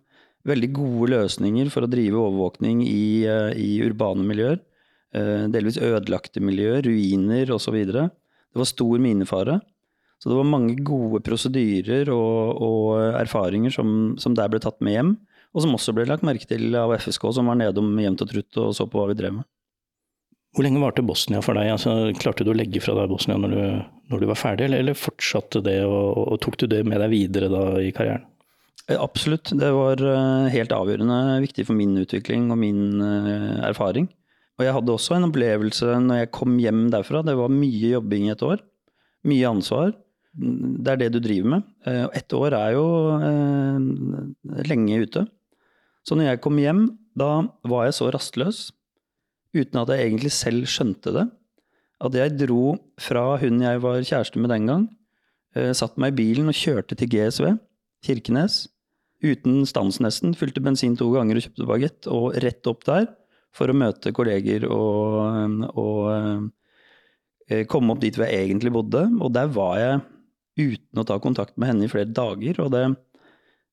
veldig 0.46 0.70
gode 0.76 1.10
løsninger 1.14 1.70
for 1.72 1.84
å 1.84 1.90
drive 1.90 2.20
overvåkning 2.20 2.84
i, 2.86 3.24
eh, 3.26 3.50
i 3.58 3.70
urbane 3.86 4.26
miljøer. 4.26 4.60
Eh, 5.14 5.48
delvis 5.48 5.80
ødelagte 5.80 6.40
miljøer, 6.44 6.82
ruiner 6.84 7.50
osv. 7.54 7.78
Det 7.86 8.10
var 8.54 8.68
stor 8.68 8.98
minefare. 8.98 9.60
Så 10.18 10.30
det 10.30 10.36
var 10.36 10.50
mange 10.50 10.74
gode 10.82 11.22
prosedyrer 11.22 12.10
og, 12.10 12.58
og 12.58 13.20
erfaringer 13.20 13.70
som, 13.70 14.16
som, 14.18 14.34
der 14.34 14.50
ble 14.50 14.58
tatt 14.58 14.80
med 14.82 14.96
hjem. 14.96 15.12
Og 15.54 15.62
som 15.64 15.74
også 15.74 15.94
ble 15.94 16.08
lagt 16.08 16.26
merke 16.26 16.46
til 16.48 16.74
av 16.76 16.92
FSK, 16.98 17.30
som 17.32 17.48
var 17.48 17.56
nedom 17.56 17.94
jevnt 18.02 18.24
og 18.24 18.32
trutt 18.32 18.58
og 18.60 18.74
så 18.76 18.88
på 18.90 18.98
hva 18.98 19.08
vi 19.12 19.16
drev 19.18 19.38
med. 19.38 19.48
Hvor 20.56 20.64
lenge 20.64 20.80
varte 20.82 21.04
Bosnia 21.06 21.40
for 21.44 21.58
deg? 21.58 21.70
Altså, 21.70 22.10
klarte 22.18 22.44
du 22.44 22.50
å 22.50 22.56
legge 22.56 22.80
fra 22.82 22.96
deg 22.96 23.10
Bosnia 23.10 23.36
når 23.38 23.54
du, 23.54 23.62
når 24.10 24.22
du 24.22 24.26
var 24.30 24.40
ferdig, 24.40 24.66
eller, 24.66 24.82
eller 24.82 24.98
fortsatte 24.98 25.62
det, 25.64 25.78
og, 25.86 26.18
og, 26.24 26.38
tok 26.42 26.56
du 26.62 26.66
det 26.72 26.82
med 26.88 27.00
deg 27.04 27.12
videre 27.12 27.50
da 27.52 27.64
i 27.84 27.92
karrieren? 27.94 28.26
Eh, 28.88 28.96
absolutt. 29.00 29.52
Det 29.52 29.68
var 29.74 30.00
eh, 30.00 30.48
helt 30.54 30.72
avgjørende 30.72 31.38
viktig 31.44 31.66
for 31.68 31.76
min 31.78 31.96
utvikling 32.00 32.48
og 32.52 32.60
min 32.60 33.02
eh, 33.04 33.60
erfaring. 33.68 34.08
Og 34.58 34.64
jeg 34.64 34.74
hadde 34.74 34.94
også 34.94 35.16
en 35.18 35.28
opplevelse 35.28 35.98
når 36.02 36.22
jeg 36.22 36.34
kom 36.34 36.56
hjem 36.58 36.88
derfra. 36.92 37.22
Det 37.22 37.36
var 37.38 37.52
mye 37.52 37.92
jobbing 37.94 38.26
i 38.26 38.34
et 38.34 38.44
år. 38.44 38.62
Mye 39.28 39.50
ansvar. 39.52 39.92
Det 40.38 40.92
er 40.92 41.02
det 41.02 41.12
du 41.14 41.20
driver 41.22 41.52
med. 41.54 41.68
Og 41.86 42.16
ett 42.18 42.34
år 42.34 42.54
er 42.54 42.72
jo 42.74 42.86
lenge 44.66 44.98
ute. 45.02 45.22
Så 46.06 46.18
når 46.18 46.28
jeg 46.28 46.40
kom 46.42 46.58
hjem, 46.60 46.82
da 47.18 47.30
var 47.70 47.86
jeg 47.86 47.96
så 47.96 48.10
rastløs, 48.14 48.60
uten 49.56 49.80
at 49.80 49.92
jeg 49.94 50.04
egentlig 50.04 50.32
selv 50.34 50.68
skjønte 50.70 51.14
det, 51.16 51.24
at 52.06 52.18
jeg 52.18 52.36
dro 52.38 52.76
fra 53.02 53.24
hun 53.42 53.62
jeg 53.64 53.82
var 53.82 53.98
kjæreste 54.02 54.42
med 54.42 54.52
den 54.54 54.68
gang, 54.70 54.84
satt 55.74 55.98
meg 55.98 56.14
i 56.14 56.18
bilen 56.20 56.50
og 56.50 56.58
kjørte 56.58 56.98
til 56.98 57.10
GSV, 57.14 57.54
Kirkenes, 58.06 58.66
uten 59.24 59.64
stans 59.66 59.98
nesten. 60.04 60.34
Fylte 60.38 60.62
bensin 60.64 60.96
to 60.98 61.10
ganger 61.14 61.38
og 61.38 61.46
kjøpte 61.46 61.68
bagett, 61.68 62.10
og 62.12 62.36
rett 62.42 62.70
opp 62.70 62.84
der 62.88 63.08
for 63.56 63.70
å 63.70 63.76
møte 63.76 64.12
kolleger 64.14 64.66
og, 64.70 65.66
og 65.72 66.04
eh, 67.48 67.64
komme 67.70 67.94
opp 67.94 68.02
dit 68.04 68.14
hvor 68.14 68.28
jeg 68.28 68.46
egentlig 68.46 68.74
bodde. 68.74 69.06
Og 69.18 69.32
der 69.34 69.50
var 69.52 69.76
jeg 69.80 70.00
uten 70.58 71.00
å 71.00 71.06
ta 71.06 71.18
kontakt 71.22 71.56
med 71.56 71.72
henne 71.72 71.86
i 71.86 71.92
flere 71.92 72.10
dager. 72.10 72.60
Og 72.64 72.72
det, 72.74 72.84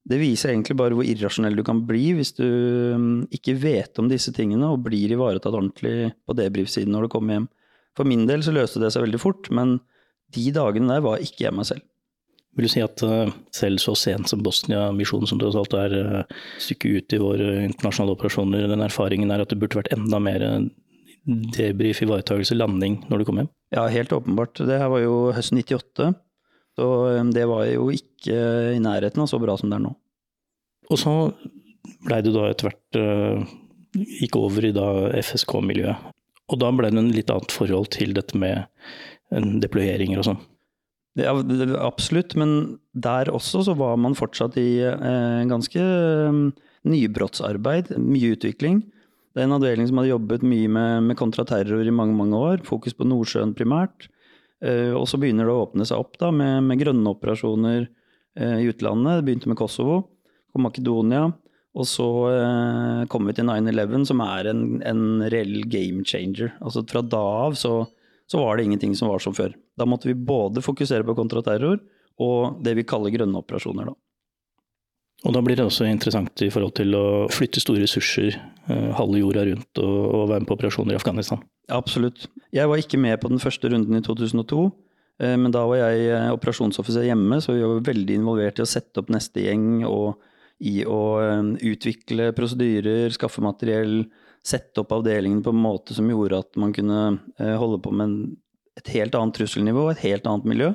det 0.10 0.22
viser 0.22 0.54
egentlig 0.54 0.78
bare 0.80 0.98
hvor 0.98 1.08
irrasjonell 1.08 1.58
du 1.58 1.66
kan 1.68 1.84
bli 1.88 2.08
hvis 2.18 2.36
du 2.38 2.46
mm, 2.46 3.18
ikke 3.36 3.58
vet 3.62 4.02
om 4.02 4.10
disse 4.12 4.34
tingene 4.36 4.70
og 4.72 4.86
blir 4.86 5.14
ivaretatt 5.14 5.54
ordentlig 5.54 6.14
på 6.26 6.38
debrief-siden 6.38 6.94
når 6.96 7.08
du 7.08 7.14
kommer 7.18 7.40
hjem. 7.40 7.50
For 7.96 8.08
min 8.08 8.26
del 8.28 8.44
så 8.44 8.54
løste 8.56 8.82
det 8.84 8.92
seg 8.92 9.06
veldig 9.06 9.22
fort, 9.22 9.50
men 9.56 9.78
de 10.36 10.50
dagene 10.56 10.92
der 10.92 11.04
var 11.06 11.22
ikke 11.24 11.46
jeg 11.48 11.56
meg 11.56 11.70
selv. 11.70 11.86
Vil 12.56 12.68
du 12.68 12.72
si 12.72 12.82
at 12.84 13.04
eh, 13.04 13.34
selv 13.56 13.82
så 13.84 13.94
sent 14.00 14.32
som 14.32 14.44
Bosnia-misjonen, 14.44 15.28
som 15.28 15.40
tross 15.42 15.58
alt 15.60 15.76
er 15.76 15.96
uh, 16.00 16.36
stykket 16.64 16.96
ut 16.96 17.16
i 17.18 17.20
våre 17.20 17.50
internasjonale 17.66 18.16
operasjoner, 18.16 18.70
den 18.72 18.86
erfaringen 18.86 19.34
er 19.34 19.44
at 19.44 19.52
det 19.52 19.60
burde 19.60 19.82
vært 19.82 19.92
enda 19.96 20.22
mer 20.24 20.46
eh, 20.46 20.70
debrief, 21.58 22.00
ivaretakelse, 22.06 22.56
landing 22.56 23.02
når 23.10 23.22
du 23.22 23.28
kom 23.28 23.42
hjem? 23.42 23.52
Ja, 23.76 23.84
helt 23.92 24.16
åpenbart. 24.16 24.64
Det 24.64 24.80
her 24.80 24.92
var 24.94 25.04
jo 25.04 25.18
høsten 25.36 25.60
98. 25.60 26.14
Så 26.80 26.88
det 27.36 27.46
var 27.48 27.68
jo 27.68 27.90
ikke 27.92 28.40
i 28.76 28.82
nærheten 28.84 29.24
av 29.24 29.30
så 29.32 29.40
bra 29.40 29.56
som 29.60 29.72
det 29.72 29.80
er 29.80 29.86
nå. 29.86 29.94
Og 30.92 31.00
så 31.00 31.14
blei 32.06 32.20
du 32.24 32.34
da 32.36 32.50
etter 32.52 32.68
hvert 32.68 33.00
gikk 33.96 34.36
over 34.38 34.68
i 34.68 34.74
da 34.76 34.90
FSK-miljøet. 35.24 36.12
Og 36.52 36.60
da 36.62 36.70
ble 36.76 36.92
det 36.92 37.00
en 37.00 37.14
litt 37.16 37.32
annet 37.32 37.56
forhold 37.56 37.88
til 37.96 38.12
dette 38.16 38.38
med 38.38 38.68
deployeringer 39.64 40.20
og 40.20 40.28
sånn. 40.28 40.44
Ja, 41.16 41.32
absolutt, 41.80 42.34
men 42.36 42.78
der 42.92 43.30
også 43.32 43.62
så 43.64 43.76
var 43.80 43.96
man 44.02 44.18
fortsatt 44.20 44.58
i 44.60 44.82
eh, 44.84 45.44
ganske 45.48 45.80
um, 45.80 46.50
nybrottsarbeid, 46.84 47.94
mye 48.04 48.34
utvikling. 48.36 48.82
Det 49.32 49.40
er 49.44 49.48
en 49.48 49.56
avdeling 49.56 49.88
som 49.88 50.02
hadde 50.02 50.12
jobbet 50.12 50.44
mye 50.48 50.68
med, 50.72 51.08
med 51.08 51.20
kontraterror 51.20 51.88
i 51.88 51.94
mange 51.96 52.16
mange 52.20 52.36
år, 52.36 52.66
fokus 52.68 52.96
på 52.96 53.08
Nordsjøen 53.08 53.56
primært. 53.56 54.10
Eh, 54.64 54.92
og 54.96 55.08
så 55.08 55.20
begynner 55.20 55.48
det 55.48 55.56
å 55.56 55.64
åpne 55.66 55.88
seg 55.88 56.04
opp 56.04 56.20
da, 56.20 56.34
med, 56.36 56.68
med 56.68 56.84
grønne 56.84 57.16
operasjoner 57.16 57.88
eh, 57.88 58.60
i 58.64 58.70
utlandet. 58.72 59.22
Det 59.22 59.28
begynte 59.30 59.52
med 59.52 59.60
Kosovo, 59.60 59.98
og 60.56 60.64
Makedonia. 60.68 61.30
Og 61.76 61.88
så 61.92 62.08
eh, 62.32 63.02
kom 63.12 63.28
vi 63.28 63.36
til 63.36 63.48
9-11, 63.48 64.08
som 64.12 64.24
er 64.24 64.52
en, 64.52 64.66
en 64.88 65.06
reell 65.32 65.62
game 65.72 66.04
changer. 66.08 66.54
Altså 66.64 66.84
fra 66.92 67.04
da 67.04 67.24
av 67.48 67.60
så 67.60 67.86
så 68.26 68.40
var 68.42 68.58
det 68.58 68.66
ingenting 68.66 68.96
som 68.98 69.12
var 69.12 69.22
som 69.22 69.36
før. 69.38 69.52
Da 69.76 69.88
måtte 69.90 70.08
vi 70.10 70.16
både 70.16 70.64
fokusere 70.64 71.06
på 71.08 71.18
kontraterror 71.18 71.82
og 72.24 72.62
det 72.64 72.76
vi 72.78 72.88
kaller 72.88 73.14
grønne 73.14 73.42
operasjoner. 73.42 73.90
Da. 73.92 73.96
Og 75.26 75.34
da 75.34 75.42
blir 75.44 75.58
det 75.58 75.66
også 75.66 75.88
interessant 75.90 76.44
i 76.46 76.52
forhold 76.54 76.76
til 76.78 76.96
å 76.98 77.06
flytte 77.34 77.64
store 77.64 77.82
ressurser 77.86 78.36
eh, 78.36 78.90
halve 78.98 79.22
jorda 79.22 79.46
rundt 79.50 79.82
og, 79.82 79.96
og, 80.06 80.26
være 80.32 80.44
med 80.44 80.50
på 80.50 80.58
operasjoner 80.58 80.96
i 80.96 81.00
Afghanistan? 81.00 81.42
Absolutt. 81.74 82.28
Jeg 82.54 82.70
var 82.70 82.82
ikke 82.82 83.00
med 83.02 83.18
på 83.22 83.32
den 83.32 83.42
første 83.42 83.72
runden 83.72 83.98
i 83.98 84.04
2002. 84.06 84.68
Eh, 85.24 85.34
men 85.40 85.56
da 85.56 85.64
var 85.70 85.82
jeg 85.82 86.12
eh, 86.12 86.30
operasjonsoffiser 86.36 87.08
hjemme, 87.10 87.42
så 87.42 87.56
vi 87.56 87.66
var 87.66 87.88
veldig 87.90 88.20
involvert 88.22 88.62
i 88.62 88.66
å 88.66 88.70
sette 88.70 89.02
opp 89.02 89.12
neste 89.14 89.48
gjeng 89.48 89.84
og 89.90 90.22
i 90.64 90.78
å 90.88 91.02
utvikle 91.68 92.30
prosedyrer, 92.32 93.10
skaffe 93.12 93.42
materiell, 93.44 94.06
sette 94.46 94.80
opp 94.80 94.94
avdelingen 94.96 95.42
på 95.44 95.52
en 95.52 95.60
måte 95.60 95.98
som 95.98 96.08
gjorde 96.08 96.38
at 96.46 96.56
man 96.62 96.72
kunne 96.72 97.00
holde 97.60 97.82
på 97.84 97.92
med 97.92 98.14
et 98.80 98.92
helt 98.96 99.16
annet 99.18 99.38
trusselnivå, 99.38 99.88
et 99.92 100.04
helt 100.04 100.28
annet 100.30 100.48
miljø. 100.50 100.72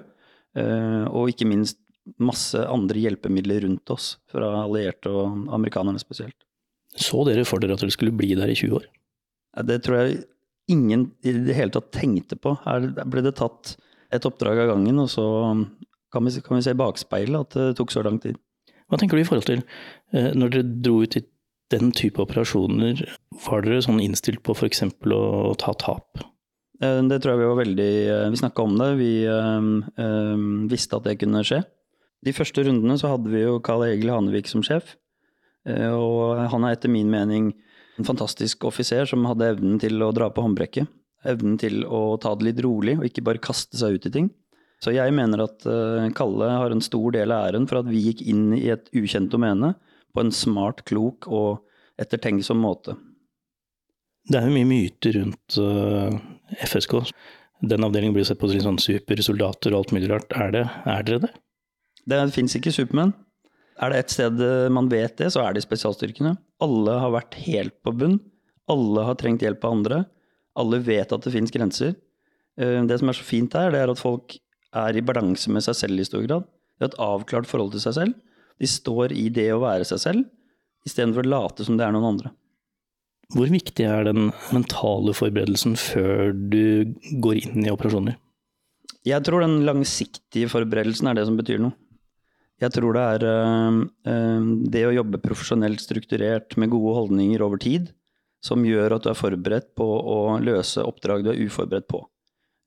Eh, 0.59 1.05
og 1.11 1.33
ikke 1.33 1.49
minst 1.49 1.79
masse 2.21 2.59
andre 2.67 3.03
hjelpemidler 3.03 3.65
rundt 3.67 3.93
oss, 3.93 4.15
fra 4.31 4.65
allierte 4.65 5.13
og 5.13 5.51
amerikanerne 5.55 6.01
spesielt. 6.03 6.37
Så 6.97 7.23
dere 7.29 7.47
for 7.47 7.63
dere 7.63 7.77
at 7.77 7.85
dere 7.85 7.95
skulle 7.95 8.17
bli 8.17 8.33
der 8.35 8.51
i 8.51 8.57
20 8.59 8.81
år? 8.81 8.89
Det 9.67 9.79
tror 9.85 10.01
jeg 10.01 10.23
ingen 10.71 11.11
i 11.27 11.35
det 11.35 11.55
hele 11.59 11.75
tatt 11.75 11.91
tenkte 11.95 12.39
på. 12.39 12.55
Her 12.65 12.89
ble 13.11 13.23
det 13.27 13.37
tatt 13.39 13.77
et 14.15 14.27
oppdrag 14.27 14.65
av 14.65 14.73
gangen, 14.73 14.99
og 15.03 15.11
så 15.13 15.27
kan 16.11 16.27
vi, 16.27 16.35
kan 16.43 16.59
vi 16.59 16.65
se 16.67 16.75
i 16.75 16.79
bakspeilet 16.79 17.45
at 17.45 17.59
det 17.59 17.77
tok 17.79 17.95
så 17.95 18.03
lang 18.07 18.19
tid. 18.23 18.39
Hva 18.91 18.99
tenker 18.99 19.19
du 19.19 19.23
i 19.23 19.29
forhold 19.29 19.47
til 19.47 19.63
eh, 20.17 20.33
når 20.35 20.55
dere 20.55 20.79
dro 20.83 20.97
ut 21.05 21.19
i 21.19 21.23
den 21.71 21.93
type 21.95 22.19
operasjoner, 22.23 23.05
var 23.47 23.63
dere 23.63 23.83
sånn 23.85 24.03
innstilt 24.03 24.43
på 24.47 24.57
f.eks. 24.57 24.83
Å, 24.89 25.21
å 25.53 25.55
ta 25.59 25.77
tap? 25.79 26.25
Eh, 26.81 27.03
det 27.11 27.21
tror 27.21 27.35
jeg 27.35 27.43
vi 27.43 27.51
var 27.51 27.61
veldig 27.61 27.93
eh, 28.09 28.27
Vi 28.33 28.41
snakka 28.41 28.65
om 28.65 28.79
det. 28.81 28.91
Vi 29.01 29.13
øh, 29.29 30.69
visste 30.71 30.97
at 30.97 31.09
det 31.09 31.19
kunne 31.21 31.45
skje. 31.47 31.63
De 32.25 32.35
første 32.37 32.65
rundene 32.67 32.97
så 33.01 33.15
hadde 33.15 33.33
vi 33.33 33.45
jo 33.45 33.61
Karl 33.65 33.87
Egil 33.89 34.13
Hanevik 34.13 34.49
som 34.51 34.65
sjef. 34.65 34.97
Og 35.65 36.39
han 36.53 36.65
er 36.65 36.75
etter 36.75 36.89
min 36.93 37.09
mening 37.13 37.51
en 38.01 38.07
fantastisk 38.09 38.65
offiser 38.69 39.09
som 39.09 39.25
hadde 39.29 39.49
evnen 39.55 39.79
til 39.81 40.01
å 40.05 40.11
dra 40.17 40.29
på 40.33 40.45
håndbrekket. 40.45 40.89
Evnen 41.29 41.57
til 41.61 41.83
å 41.85 42.19
ta 42.21 42.35
det 42.37 42.47
litt 42.47 42.61
rolig 42.65 42.99
og 42.99 43.07
ikke 43.09 43.25
bare 43.25 43.41
kaste 43.45 43.81
seg 43.81 43.97
ut 43.97 44.09
i 44.09 44.13
ting. 44.13 44.29
Så 44.85 44.93
jeg 44.93 45.13
mener 45.17 45.47
at 45.47 45.65
Kalle 46.17 46.49
har 46.53 46.73
en 46.73 46.85
stor 46.85 47.17
del 47.17 47.33
av 47.33 47.49
æren 47.49 47.69
for 47.69 47.81
at 47.81 47.89
vi 47.89 48.05
gikk 48.07 48.21
inn 48.29 48.53
i 48.57 48.67
et 48.73 48.89
ukjent 48.97 49.33
domene 49.33 49.75
på 50.13 50.25
en 50.25 50.33
smart, 50.33 50.85
klok 50.89 51.29
og 51.29 51.65
ettertenksom 52.01 52.61
måte. 52.61 52.97
Det 54.29 54.41
er 54.41 54.49
jo 54.49 54.57
mye 54.59 54.69
myter 54.69 55.17
rundt 55.23 55.61
FSK. 56.59 56.99
Den 57.61 57.85
avdelingen 57.85 58.17
blir 58.17 58.25
sett 58.25 58.41
på 58.41 58.49
som 58.51 58.63
sånn 58.65 58.81
supersoldater 58.81 59.75
og 59.75 59.83
alt 59.83 59.95
mulig 59.97 60.11
rart. 60.11 60.33
Er, 60.33 60.55
det, 60.55 60.65
er 60.89 61.07
dere 61.07 61.25
det? 61.27 61.33
Det 62.09 62.21
fins 62.35 62.57
ikke 62.57 62.73
supermenn. 62.75 63.13
Er 63.81 63.93
det 63.93 64.03
et 64.03 64.13
sted 64.13 64.41
eh, 64.45 64.69
man 64.73 64.91
vet 64.93 65.17
det, 65.21 65.31
så 65.33 65.45
er 65.45 65.55
det 65.55 65.63
i 65.63 65.67
spesialstyrkene. 65.69 66.35
Alle 66.65 66.97
har 67.01 67.13
vært 67.15 67.37
helt 67.47 67.77
på 67.85 67.95
bunn. 67.97 68.19
Alle 68.71 69.05
har 69.09 69.19
trengt 69.21 69.45
hjelp 69.45 69.65
av 69.65 69.77
andre. 69.77 70.01
Alle 70.61 70.81
vet 70.85 71.13
at 71.13 71.25
det 71.25 71.33
fins 71.33 71.53
grenser. 71.55 71.95
Eh, 72.61 72.81
det 72.89 73.01
som 73.01 73.13
er 73.13 73.17
så 73.17 73.27
fint 73.27 73.57
her, 73.57 73.73
det 73.73 73.81
er 73.81 73.93
at 73.93 74.01
folk 74.01 74.37
er 74.77 74.97
i 74.97 75.05
balanse 75.05 75.53
med 75.53 75.65
seg 75.65 75.79
selv 75.79 76.03
i 76.03 76.09
stor 76.09 76.27
grad. 76.27 76.49
De 76.77 76.85
har 76.87 76.93
et 76.93 77.01
avklart 77.03 77.49
forhold 77.49 77.73
til 77.75 77.85
seg 77.85 77.97
selv. 77.97 78.19
De 78.61 78.69
står 78.69 79.15
i 79.17 79.29
det 79.33 79.49
å 79.55 79.63
være 79.63 79.87
seg 79.89 80.03
selv, 80.03 80.29
istedenfor 80.89 81.25
å 81.25 81.33
late 81.33 81.65
som 81.65 81.79
det 81.81 81.87
er 81.87 81.95
noen 81.97 82.11
andre. 82.13 82.33
Hvor 83.31 83.51
viktig 83.51 83.87
er 83.87 84.09
den 84.09 84.31
mentale 84.51 85.15
forberedelsen 85.15 85.77
før 85.79 86.33
du 86.35 86.91
går 87.23 87.45
inn 87.45 87.67
i 87.67 87.71
operasjoner? 87.71 88.17
Jeg 89.07 89.25
tror 89.25 89.45
den 89.45 89.63
langsiktige 89.65 90.51
forberedelsen 90.51 91.09
er 91.09 91.17
det 91.17 91.29
som 91.29 91.39
betyr 91.39 91.63
noe. 91.63 91.77
Jeg 92.61 92.75
tror 92.75 92.93
det 92.93 93.05
er 93.15 93.25
øh, 93.31 94.49
det 94.69 94.83
å 94.85 94.93
jobbe 94.93 95.23
profesjonelt 95.23 95.81
strukturert 95.81 96.59
med 96.61 96.73
gode 96.75 96.93
holdninger 96.99 97.41
over 97.47 97.61
tid, 97.63 97.89
som 98.45 98.67
gjør 98.67 98.99
at 98.99 99.07
du 99.07 99.13
er 99.13 99.17
forberedt 99.17 99.71
på 99.79 99.87
å 99.87 100.19
løse 100.45 100.85
oppdrag 100.85 101.25
du 101.25 101.31
er 101.33 101.41
uforberedt 101.41 101.89
på. 101.89 102.03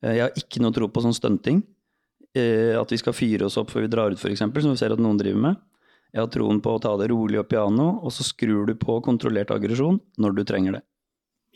Eh, 0.01 0.15
jeg 0.17 0.25
har 0.25 0.41
ikke 0.41 0.63
noe 0.63 0.74
tro 0.74 0.89
på 0.89 1.03
sånn 1.05 1.17
stunting. 1.17 1.62
At 2.34 2.89
vi 2.89 2.98
skal 2.98 3.13
fyre 3.13 3.46
oss 3.46 3.60
opp 3.62 3.70
før 3.70 3.84
vi 3.84 3.89
drar 3.93 4.10
ut, 4.10 4.17
f.eks., 4.17 4.39
som 4.41 4.72
vi 4.72 4.79
ser 4.79 4.96
at 4.96 5.01
noen 5.03 5.20
driver 5.20 5.43
med. 5.43 5.60
Jeg 6.13 6.22
har 6.22 6.29
troen 6.29 6.60
på 6.62 6.75
å 6.75 6.82
ta 6.82 6.93
det 7.01 7.08
rolig 7.10 7.39
og 7.41 7.48
piano, 7.50 7.88
og 8.05 8.13
så 8.13 8.25
skrur 8.25 8.67
du 8.70 8.75
på 8.77 9.00
kontrollert 9.05 9.51
aggresjon 9.53 9.98
når 10.22 10.36
du 10.38 10.43
trenger 10.46 10.77
det. 10.77 10.84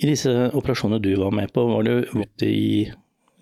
I 0.01 0.09
disse 0.09 0.31
operasjonene 0.57 1.01
du 1.01 1.11
var 1.17 1.33
med 1.33 1.51
på, 1.53 1.63
var 1.69 1.85
du 1.85 2.05
ute 2.13 2.49
i 2.49 2.87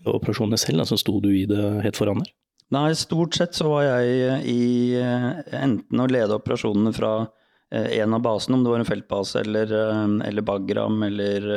operasjonene 0.08 0.60
selv? 0.60 0.84
Altså 0.84 1.00
sto 1.00 1.20
du 1.24 1.32
i 1.32 1.46
det 1.48 1.62
helt 1.86 2.00
foran 2.00 2.20
der? 2.24 2.34
Nei, 2.76 2.90
stort 2.98 3.36
sett 3.38 3.56
så 3.56 3.70
var 3.70 3.86
jeg 3.86 4.40
i 4.50 4.96
eh, 4.98 5.28
enten 5.54 6.02
å 6.02 6.08
lede 6.10 6.36
operasjonene 6.40 6.92
fra 6.96 7.12
eh, 7.70 8.00
en 8.02 8.16
av 8.18 8.24
basene, 8.26 8.58
om 8.58 8.66
det 8.66 8.74
var 8.74 8.82
en 8.82 8.90
feltbase 8.90 9.44
eller, 9.46 9.72
eh, 9.72 10.16
eller 10.30 10.48
Bagram 10.48 11.04
eller 11.06 11.48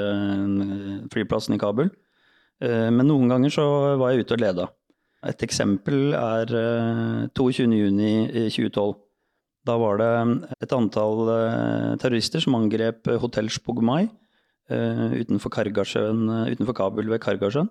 flyplassen 1.14 1.56
i 1.56 1.62
Kabul. 1.62 1.90
Men 2.58 3.06
noen 3.06 3.30
ganger 3.30 3.52
så 3.54 3.64
var 4.00 4.10
jeg 4.10 4.24
ute 4.26 4.34
og 4.34 4.40
leda. 4.42 4.64
Et 5.30 5.42
eksempel 5.46 6.10
er 6.18 6.50
22.6.2012. 7.38 8.96
Da 9.68 9.76
var 9.76 10.00
det 10.00 10.08
et 10.62 10.72
antall 10.72 11.28
eh, 11.34 11.92
terrorister 12.00 12.40
som 12.40 12.56
angrep 12.56 13.10
hotell 13.20 13.50
Spogmai 13.52 14.06
eh, 14.06 15.18
utenfor, 15.20 15.52
eh, 15.60 16.52
utenfor 16.54 16.76
Kabul 16.76 17.10
ved 17.12 17.20
Kargasjøen. 17.24 17.68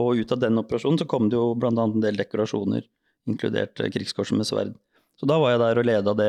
Og 0.00 0.22
ut 0.22 0.32
av 0.34 0.40
den 0.42 0.58
operasjonen 0.58 1.00
så 1.00 1.06
kom 1.10 1.28
det 1.30 1.38
jo 1.38 1.52
bl.a. 1.58 1.70
en 1.70 2.02
del 2.02 2.18
dekorasjoner, 2.18 2.84
inkludert 3.30 3.78
krigskorset 3.94 4.38
med 4.38 4.48
sverd. 4.48 4.76
Så 5.18 5.26
da 5.28 5.36
var 5.38 5.52
jeg 5.52 5.60
der 5.60 5.80
og 5.80 5.84
leda 5.84 6.12
det, 6.16 6.28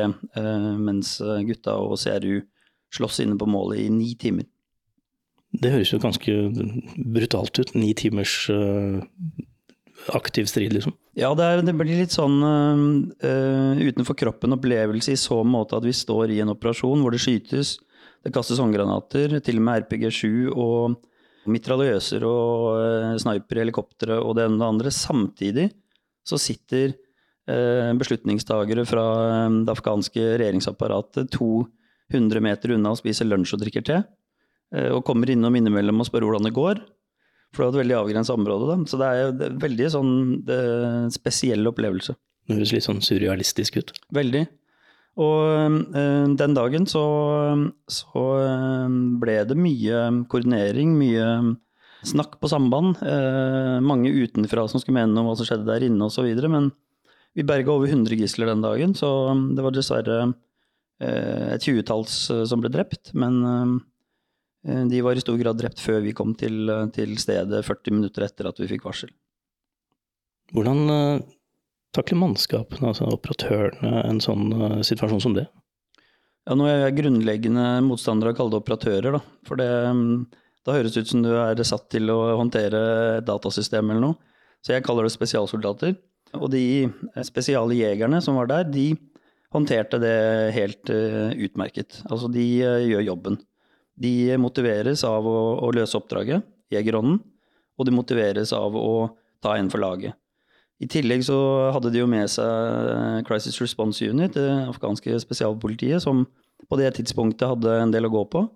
mens 0.82 1.14
gutta 1.46 1.78
og 1.80 1.94
CRU 2.02 2.42
sloss 2.92 3.22
inne 3.22 3.38
på 3.40 3.46
målet 3.48 3.86
i 3.86 3.86
ni 3.94 4.10
timer. 4.20 4.44
Det 5.62 5.70
høres 5.72 5.94
jo 5.94 6.00
ganske 6.02 6.34
brutalt 7.14 7.62
ut. 7.62 7.72
Ni 7.78 7.94
timers 7.96 8.34
aktiv 10.08 10.48
strid, 10.50 10.72
liksom? 10.72 10.94
Ja, 11.18 11.30
det, 11.36 11.44
er, 11.44 11.62
det 11.66 11.74
blir 11.76 12.00
litt 12.00 12.14
sånn 12.14 12.38
uh, 12.42 13.78
utenfor 13.78 14.16
kroppen-opplevelse 14.18 15.14
i 15.14 15.20
så 15.20 15.42
måte 15.46 15.78
at 15.78 15.86
vi 15.86 15.94
står 15.96 16.32
i 16.32 16.40
en 16.42 16.52
operasjon 16.54 17.02
hvor 17.02 17.14
det 17.14 17.22
skytes, 17.22 17.76
det 18.22 18.32
kastes 18.34 18.60
håndgranater, 18.62 19.38
til 19.44 19.60
og 19.60 19.66
med 19.66 19.84
RPG-7 19.84 20.52
og 20.52 20.98
mitraljøser 21.52 22.24
og 22.26 22.66
uh, 22.78 23.12
snipere, 23.20 23.64
helikoptre 23.64 24.18
og 24.18 24.36
det 24.38 24.46
ene 24.46 24.56
og 24.56 24.62
det 24.62 24.70
andre. 24.70 24.94
Samtidig 24.94 25.68
så 26.26 26.38
sitter 26.40 26.94
uh, 27.50 27.92
beslutningstagere 27.98 28.86
fra 28.88 29.04
det 29.52 29.76
afghanske 29.76 30.32
regjeringsapparatet 30.42 31.30
200 31.36 32.44
meter 32.44 32.74
unna 32.78 32.94
og 32.94 33.02
spiser 33.02 33.28
lunsj 33.28 33.56
og 33.56 33.64
drikker 33.64 33.86
te, 33.86 34.02
og 34.72 35.02
kommer 35.04 35.28
innom 35.28 35.52
innimellom 35.52 35.98
og 36.00 36.06
spør 36.08 36.24
hvordan 36.24 36.46
det 36.46 36.54
går. 36.56 36.78
For 37.52 37.62
det 37.62 37.68
var 37.68 37.74
et 37.74 37.82
veldig 37.82 37.96
avgrensa 37.98 38.34
område. 38.34 38.68
Da. 38.72 38.76
Så 38.88 38.98
det 39.00 39.08
er 39.08 39.30
en 39.30 39.60
veldig 39.60 39.88
sånn 39.92 40.12
spesiell 41.12 41.68
opplevelse. 41.68 42.16
Det 42.48 42.56
høres 42.56 42.72
litt 42.74 42.86
sånn 42.86 43.02
surrealistisk 43.04 43.78
ut. 43.78 43.92
Veldig. 44.16 44.46
Og 45.20 45.40
øh, 45.92 46.36
den 46.40 46.54
dagen 46.56 46.86
så, 46.88 47.02
så 47.90 48.22
øh, 48.40 48.94
ble 49.20 49.42
det 49.48 49.58
mye 49.60 49.98
koordinering, 50.32 50.94
mye 50.96 51.26
snakk 52.08 52.38
på 52.40 52.50
samband. 52.50 52.96
Øh, 53.04 53.78
mange 53.84 54.10
utenfra 54.10 54.64
som 54.70 54.80
skulle 54.80 55.02
mene 55.02 55.20
om 55.20 55.28
hva 55.28 55.36
som 55.38 55.48
skjedde 55.48 55.68
der 55.68 55.86
inne 55.86 56.08
osv. 56.08 56.30
Men 56.48 56.70
vi 57.36 57.46
berga 57.46 57.74
over 57.74 57.92
100 57.92 58.16
gisler 58.18 58.48
den 58.48 58.64
dagen, 58.64 58.96
så 58.96 59.08
det 59.56 59.64
var 59.64 59.76
dessverre 59.76 60.32
et 61.02 61.64
tjuetalls 61.64 62.14
som 62.46 62.60
ble 62.62 62.70
drept. 62.70 63.10
Men 63.18 63.40
de 64.62 65.00
var 65.02 65.18
i 65.18 65.22
stor 65.22 65.38
grad 65.40 65.58
drept 65.58 65.80
før 65.82 66.02
vi 66.04 66.14
kom 66.14 66.36
til, 66.38 66.68
eh, 66.70 66.86
til 66.94 67.16
stedet 67.18 67.64
40 67.66 67.96
minutter 67.96 68.26
etter 68.26 68.46
at 68.46 68.60
vi 68.62 68.68
fikk 68.70 68.86
varsel. 68.86 69.10
Hvordan 70.52 70.82
uh, 70.92 71.24
takler 71.96 72.20
mannskapene, 72.20 72.92
altså 72.92 73.08
operatørene, 73.08 74.04
en 74.04 74.20
sånn 74.22 74.52
situasjon 74.84 75.22
som 75.24 75.34
det? 75.38 75.46
Ja, 76.44 76.56
Nå 76.58 76.66
er 76.68 76.84
jeg 76.84 76.98
grunnleggende 77.00 77.66
motstander 77.86 78.28
av 78.28 78.34
å 78.34 78.38
kalle 78.38 78.52
det 78.52 78.60
operatører, 78.60 79.16
da. 79.16 79.22
For 79.48 79.58
det, 79.58 79.68
um, 79.88 80.26
da 80.66 80.76
høres 80.76 80.94
det 80.94 81.06
ut 81.06 81.12
som 81.14 81.24
du 81.24 81.30
er 81.32 81.62
satt 81.66 81.88
til 81.94 82.12
å 82.12 82.20
håndtere 82.38 82.82
et 83.18 83.26
datasystem 83.26 83.90
eller 83.90 84.04
noe. 84.04 84.34
Så 84.62 84.76
jeg 84.76 84.84
kaller 84.86 85.08
det 85.08 85.14
spesialsoldater. 85.14 85.96
Og 86.38 86.52
de 86.52 86.90
spesiale 87.26 87.74
jegerne 87.76 88.20
som 88.24 88.36
var 88.38 88.50
der, 88.50 88.68
de 88.68 88.92
håndterte 89.52 89.98
det 90.00 90.18
helt 90.54 90.92
utmerket. 90.92 91.98
Altså, 92.08 92.30
de 92.32 92.44
gjør 92.60 93.08
jobben. 93.08 93.40
De 94.00 94.38
motiveres 94.40 95.04
av 95.04 95.26
å, 95.28 95.38
å 95.62 95.70
løse 95.74 95.98
oppdraget, 95.98 96.44
jegerånden, 96.72 97.20
og 97.76 97.88
de 97.88 97.94
motiveres 97.94 98.52
av 98.56 98.76
å 98.78 99.12
ta 99.42 99.56
en 99.58 99.70
for 99.72 99.82
laget. 99.82 100.16
I 100.82 100.88
tillegg 100.90 101.22
så 101.26 101.36
hadde 101.74 101.92
de 101.94 102.00
jo 102.00 102.08
med 102.10 102.30
seg 102.30 103.22
Crisis 103.28 103.60
Response 103.62 104.02
Unit, 104.02 104.34
det 104.34 104.48
afghanske 104.72 105.20
spesialpolitiet, 105.22 106.02
som 106.02 106.24
på 106.66 106.78
det 106.80 106.90
tidspunktet 106.96 107.52
hadde 107.52 107.76
en 107.84 107.92
del 107.94 108.08
å 108.08 108.12
gå 108.12 108.24
på. 108.32 108.46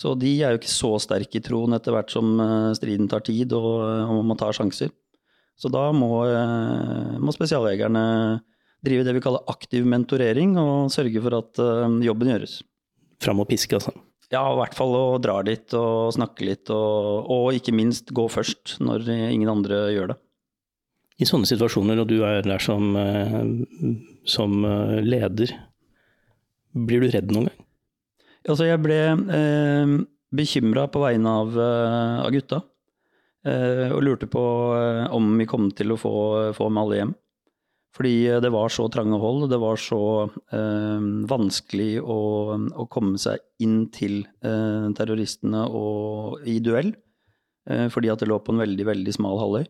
Så 0.00 0.12
de 0.20 0.30
er 0.44 0.52
jo 0.52 0.60
ikke 0.60 0.72
så 0.72 0.92
sterke 1.00 1.40
i 1.40 1.44
troen 1.44 1.76
etter 1.76 1.94
hvert 1.94 2.12
som 2.12 2.36
eh, 2.40 2.72
striden 2.76 3.08
tar 3.08 3.24
tid 3.24 3.52
og, 3.56 3.68
og 4.12 4.24
man 4.28 4.40
tar 4.40 4.56
sjanser. 4.56 4.92
Så 5.56 5.70
da 5.72 5.88
må, 5.96 6.20
eh, 6.28 7.14
må 7.16 7.32
spesialjegerne 7.32 8.02
drive 8.84 9.06
det 9.06 9.16
vi 9.16 9.22
kaller 9.24 9.48
aktiv 9.48 9.88
mentorering, 9.88 10.52
og 10.60 10.92
sørge 10.92 11.22
for 11.24 11.38
at 11.40 11.62
eh, 11.64 11.96
jobben 12.04 12.32
gjøres. 12.34 12.58
Fram 13.24 13.40
og 13.40 13.48
piske, 13.48 13.80
altså? 13.80 13.96
Ja, 14.34 14.42
i 14.50 14.58
hvert 14.58 14.74
fall 14.74 14.94
å 14.98 15.04
dra 15.22 15.38
litt 15.46 15.74
og 15.78 16.14
snakke 16.16 16.48
litt, 16.48 16.70
og, 16.74 17.28
og 17.30 17.54
ikke 17.54 17.74
minst 17.76 18.10
gå 18.14 18.26
først 18.32 18.78
når 18.82 19.06
ingen 19.12 19.52
andre 19.52 19.84
gjør 19.94 20.14
det. 20.14 20.18
I 21.22 21.28
sånne 21.28 21.48
situasjoner, 21.48 22.02
og 22.02 22.10
du 22.10 22.18
er 22.28 22.42
der 22.44 22.60
som, 22.60 22.90
som 24.28 24.66
leder, 25.00 25.54
blir 26.76 27.06
du 27.06 27.08
redd 27.08 27.30
noen 27.32 27.48
gang? 27.48 27.62
Altså, 28.46 28.66
jeg 28.68 28.82
ble 28.84 28.98
eh, 29.14 29.94
bekymra 30.36 30.86
på 30.92 31.02
vegne 31.02 31.30
av, 31.42 31.54
eh, 31.58 32.18
av 32.24 32.30
gutta. 32.34 32.62
Eh, 33.46 33.92
og 33.94 34.02
lurte 34.02 34.26
på 34.30 34.42
eh, 34.76 35.04
om 35.14 35.36
vi 35.38 35.46
kom 35.46 35.70
til 35.76 35.94
å 35.94 36.00
få, 36.00 36.14
få 36.56 36.68
med 36.70 36.82
alle 36.82 37.00
hjem. 37.00 37.14
Fordi 37.96 38.14
eh, 38.28 38.40
det 38.44 38.52
var 38.52 38.72
så 38.72 38.86
trange 38.92 39.18
hold, 39.22 39.48
det 39.50 39.60
var 39.62 39.80
så 39.80 40.00
eh, 40.26 41.06
vanskelig 41.30 41.90
å, 42.02 42.18
å, 42.54 42.86
komme 42.92 43.20
seg 43.20 43.40
inn 43.64 43.86
til 43.94 44.20
eh, 44.44 44.88
terroristene 44.96 45.64
og, 45.66 46.42
i 46.44 46.60
duell. 46.60 46.94
fordi 47.90 48.10
at 48.12 48.20
det 48.22 48.28
lå 48.30 48.36
på 48.38 48.52
en 48.54 48.60
veldig, 48.62 48.84
veldig 48.86 49.12
smal 49.16 49.40
halvøy. 49.40 49.64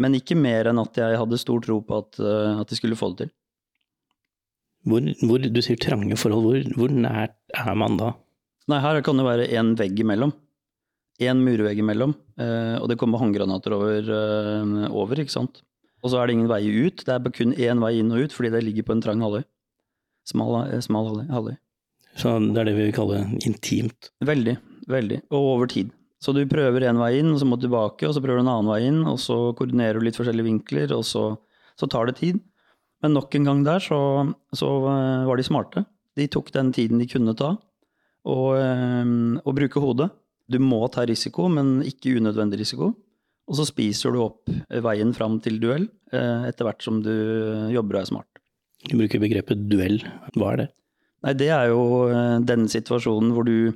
men 0.00 0.14
ikke 0.16 0.34
mer 0.34 0.70
enn 0.70 0.80
at 0.80 0.96
jeg 0.96 1.18
hadde 1.20 1.38
stor 1.38 1.60
tro 1.60 1.76
på 1.84 1.98
at, 2.00 2.16
at 2.62 2.70
de 2.70 2.78
skulle 2.78 2.96
få 2.96 3.10
det 3.10 3.26
til. 3.26 3.34
Hvor, 4.86 5.02
hvor, 5.20 5.44
du 5.44 5.60
sier 5.60 5.76
trange 5.82 6.16
forhold, 6.16 6.46
hvor, 6.46 6.72
hvor 6.78 6.94
nært 6.94 7.36
er 7.52 7.76
man 7.76 7.98
da? 8.00 8.14
Nei, 8.70 8.80
her 8.82 9.02
kan 9.04 9.20
det 9.20 9.26
være 9.26 9.48
én 9.58 9.74
vegg 9.78 10.00
imellom. 10.02 10.32
Én 11.22 11.40
murvegg 11.40 11.78
imellom, 11.80 12.12
eh, 12.36 12.76
og 12.76 12.90
det 12.90 12.98
kommer 13.00 13.22
håndgranater 13.22 13.72
over, 13.76 14.10
eh, 14.16 14.86
over, 14.90 15.22
ikke 15.22 15.32
sant. 15.32 15.62
Og 16.06 16.12
så 16.12 16.22
er 16.22 16.28
det 16.28 16.36
ingen 16.36 16.50
vei 16.50 16.62
ut, 16.86 17.02
det 17.02 17.10
er 17.10 17.32
kun 17.34 17.52
én 17.58 17.82
vei 17.82 17.96
inn 17.98 18.12
og 18.14 18.28
ut 18.28 18.34
fordi 18.34 18.52
det 18.54 18.62
ligger 18.62 18.86
på 18.86 18.94
en 18.94 19.02
trang 19.02 19.22
halvøy. 19.24 19.42
Smal, 20.30 20.54
eh, 20.68 20.82
smal 20.84 21.08
halvøy. 21.26 21.56
Så 22.16 22.38
det 22.40 22.60
er 22.62 22.68
det 22.68 22.76
vi 22.76 22.86
vil 22.86 22.94
kalle 22.96 23.24
intimt? 23.42 24.12
Veldig, 24.24 24.54
veldig. 24.88 25.18
Og 25.34 25.48
over 25.56 25.70
tid. 25.70 25.90
Så 26.22 26.32
du 26.32 26.40
prøver 26.48 26.86
én 26.86 27.00
vei 27.00 27.18
inn, 27.18 27.32
og 27.34 27.40
så 27.42 27.48
må 27.48 27.58
du 27.58 27.66
tilbake, 27.66 28.06
og 28.06 28.14
så 28.14 28.22
prøver 28.22 28.40
du 28.40 28.46
en 28.46 28.52
annen 28.54 28.70
vei 28.70 28.80
inn, 28.86 29.02
og 29.04 29.18
så 29.20 29.36
koordinerer 29.58 29.98
du 29.98 30.06
litt 30.06 30.16
forskjellige 30.16 30.46
vinkler, 30.46 30.94
og 30.96 31.02
så, 31.04 31.24
så 31.76 31.88
tar 31.90 32.08
det 32.08 32.16
tid. 32.22 32.38
Men 33.04 33.12
nok 33.18 33.34
en 33.36 33.50
gang 33.50 33.64
der 33.66 33.82
så, 33.82 33.98
så 34.56 34.70
eh, 34.94 35.26
var 35.28 35.36
de 35.36 35.46
smarte. 35.46 35.84
De 36.16 36.28
tok 36.32 36.54
den 36.54 36.70
tiden 36.72 37.02
de 37.02 37.08
kunne 37.10 37.34
ta, 37.36 37.56
og, 38.30 38.48
eh, 38.62 39.10
og 39.42 39.58
bruke 39.58 39.82
hodet. 39.82 40.08
Du 40.46 40.60
må 40.62 40.80
ta 40.94 41.02
risiko, 41.04 41.50
men 41.50 41.80
ikke 41.84 42.14
unødvendig 42.16 42.62
risiko. 42.62 42.94
Og 43.46 43.58
så 43.58 43.66
spiser 43.68 44.14
du 44.14 44.20
opp 44.24 44.50
veien 44.82 45.12
fram 45.14 45.38
til 45.42 45.60
duell 45.62 45.86
eh, 46.12 46.48
etter 46.48 46.66
hvert 46.66 46.82
som 46.82 47.00
du 47.04 47.12
jobber 47.72 47.98
og 47.98 48.02
er 48.02 48.10
smart. 48.10 48.40
Du 48.86 48.96
bruker 48.98 49.22
begrepet 49.22 49.66
duell. 49.70 50.00
Hva 50.34 50.52
er 50.52 50.62
det? 50.64 50.68
Nei, 51.26 51.34
Det 51.38 51.50
er 51.54 51.70
jo 51.72 51.82
denne 52.46 52.70
situasjonen 52.70 53.32
hvor 53.34 53.46
du 53.46 53.72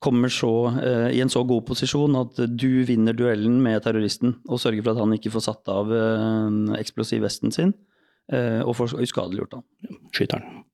kommer 0.00 0.32
så, 0.32 0.70
i 1.12 1.18
en 1.20 1.28
så 1.28 1.42
god 1.44 1.66
posisjon 1.68 2.14
at 2.16 2.38
du 2.48 2.86
vinner 2.88 3.12
duellen 3.12 3.58
med 3.60 3.82
terroristen 3.84 4.38
og 4.48 4.62
sørger 4.62 4.80
for 4.86 4.94
at 4.94 5.02
han 5.02 5.12
ikke 5.12 5.32
får 5.34 5.44
satt 5.44 5.68
av 5.68 5.92
eksplosiv 6.78 7.26
vesten 7.26 7.52
sin. 7.52 7.74
Eh, 8.30 8.62
og 8.62 8.76
får 8.78 8.94
uskadeliggjort 9.02 9.58
han. 9.58 9.64
Skyteren. 10.14 10.64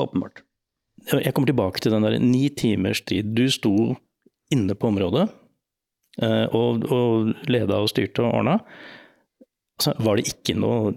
Åpenbart. 0.00 0.42
Jeg 1.06 1.32
kommer 1.34 1.50
tilbake 1.52 1.80
til 1.82 1.94
den 1.94 2.06
der 2.06 2.18
ni 2.18 2.48
timers 2.50 3.02
tid. 3.06 3.30
Du 3.36 3.46
sto 3.52 3.94
inne 4.52 4.74
på 4.74 4.90
området 4.90 5.28
eh, 5.28 5.34
og, 6.16 6.86
og 6.88 7.32
leda 7.50 7.82
og 7.82 7.90
styrte 7.92 8.24
og 8.24 8.38
ordna. 8.40 8.54
Altså, 9.76 9.92
var 10.00 10.16
det 10.16 10.30
ikke 10.30 10.56
noe 10.56 10.94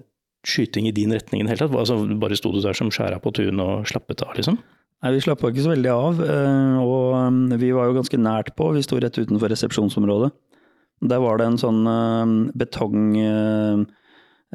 skyting 0.48 0.88
i 0.88 0.96
din 0.96 1.12
retning 1.12 1.42
i 1.42 1.46
det 1.46 1.54
hele 1.54 1.66
tatt? 1.66 1.76
Altså, 1.82 1.98
bare 2.22 2.38
sto 2.40 2.54
du 2.54 2.62
der 2.64 2.78
som 2.78 2.92
skjæra 2.94 3.20
på 3.20 3.34
tunet 3.36 3.60
og 3.60 3.90
slappet 3.90 4.24
av, 4.24 4.32
liksom? 4.40 4.60
Nei, 5.04 5.14
vi 5.16 5.24
slappa 5.24 5.52
ikke 5.52 5.64
så 5.66 5.74
veldig 5.74 5.92
av. 5.92 6.24
Eh, 6.24 6.78
og 6.84 7.58
vi 7.60 7.74
var 7.76 7.90
jo 7.90 7.98
ganske 8.00 8.20
nært 8.20 8.54
på. 8.60 8.72
Vi 8.76 8.84
sto 8.84 9.00
rett 9.00 9.20
utenfor 9.20 9.52
resepsjonsområdet. 9.52 10.32
Der 11.12 11.22
var 11.24 11.40
det 11.40 11.46
en 11.48 11.60
sånn 11.60 11.84
betong 12.60 13.14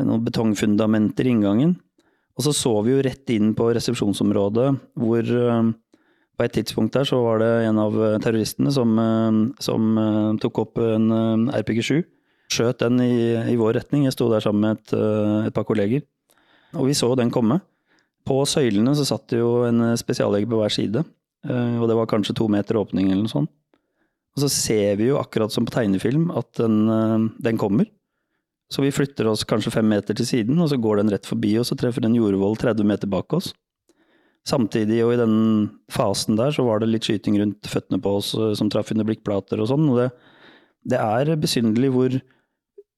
noen 0.02 0.24
betongfundamenter 0.26 1.26
i 1.26 1.34
inngangen. 1.34 1.76
Og 2.34 2.46
så 2.46 2.54
så 2.56 2.72
vi 2.82 2.94
jo 2.94 3.02
rett 3.04 3.30
inn 3.30 3.52
på 3.54 3.68
resepsjonsområdet, 3.76 4.68
hvor 4.98 5.22
eh, 5.22 5.68
på 6.34 6.44
et 6.44 6.54
tidspunkt 6.56 6.96
der 6.96 7.06
så 7.06 7.20
var 7.22 7.40
det 7.42 7.50
en 7.68 7.78
av 7.78 7.94
terroristene 8.24 8.72
som, 8.74 8.96
eh, 8.98 9.38
som 9.62 9.98
eh, 10.00 10.30
tok 10.42 10.60
opp 10.64 10.80
en 10.82 11.48
RPG-7. 11.54 12.02
Skjøt 12.54 12.82
den 12.82 13.00
i, 13.02 13.14
i, 13.52 13.56
vår 13.58 13.78
retning. 13.78 14.04
Jeg 14.06 14.16
sto 14.16 14.28
der 14.30 14.42
sammen 14.44 14.66
med 14.66 14.80
et, 14.80 14.94
et, 15.48 15.54
par 15.54 15.64
kolleger. 15.66 16.04
Og 16.76 16.90
vi 16.90 16.96
så 16.98 17.08
den 17.18 17.32
komme. 17.34 17.60
På 18.26 18.42
søylene 18.48 18.92
så 18.98 19.06
satt 19.08 19.28
det 19.32 19.40
jo 19.40 19.64
en 19.68 19.94
spesialjeger 19.98 20.50
på 20.50 20.58
hver 20.60 20.72
side. 20.72 21.02
Og 21.48 21.84
det 21.88 21.96
var 21.96 22.08
kanskje 22.08 22.36
to 22.36 22.46
meter 22.52 22.78
åpning 22.80 23.08
eller 23.10 23.24
noe 23.24 23.32
sånt. 23.32 23.50
Og 24.36 24.44
så 24.44 24.50
ser 24.52 25.00
vi 25.00 25.08
jo 25.08 25.18
akkurat 25.20 25.52
som 25.52 25.66
på 25.66 25.72
tegnefilm 25.74 26.28
at 26.36 26.60
den, 26.60 27.32
den 27.42 27.60
kommer. 27.60 27.88
Så 28.72 28.84
vi 28.84 28.92
flytter 28.92 29.28
oss 29.30 29.44
kanskje 29.48 29.72
fem 29.74 29.88
meter 29.88 30.16
til 30.16 30.26
siden, 30.28 30.60
og 30.60 30.70
så 30.72 30.78
går 30.80 31.00
den 31.00 31.12
rett 31.12 31.28
forbi 31.28 31.52
oss 31.60 31.72
og 31.72 31.80
treffer 31.80 32.06
en 32.06 32.16
jordvoll 32.16 32.56
30 32.60 32.88
meter 32.88 33.10
bak 33.10 33.36
oss. 33.36 33.52
Samtidig, 34.44 34.98
og 35.06 35.14
i 35.14 35.20
den 35.22 35.36
fasen 35.92 36.36
der, 36.36 36.52
så 36.52 36.66
var 36.66 36.82
det 36.82 36.90
litt 36.90 37.06
skyting 37.08 37.38
rundt 37.40 37.68
føttene 37.70 38.00
på 38.04 38.18
oss 38.18 38.34
eh, 38.36 38.52
som 38.58 38.68
traff 38.72 38.92
under 38.92 39.06
blikkplater 39.08 39.60
og 39.62 39.70
sånn. 39.70 39.86
Og 39.88 40.02
det, 40.02 40.08
det 40.92 41.00
er 41.00 41.32
besynderlig 41.40 41.90
hvor, 41.94 42.16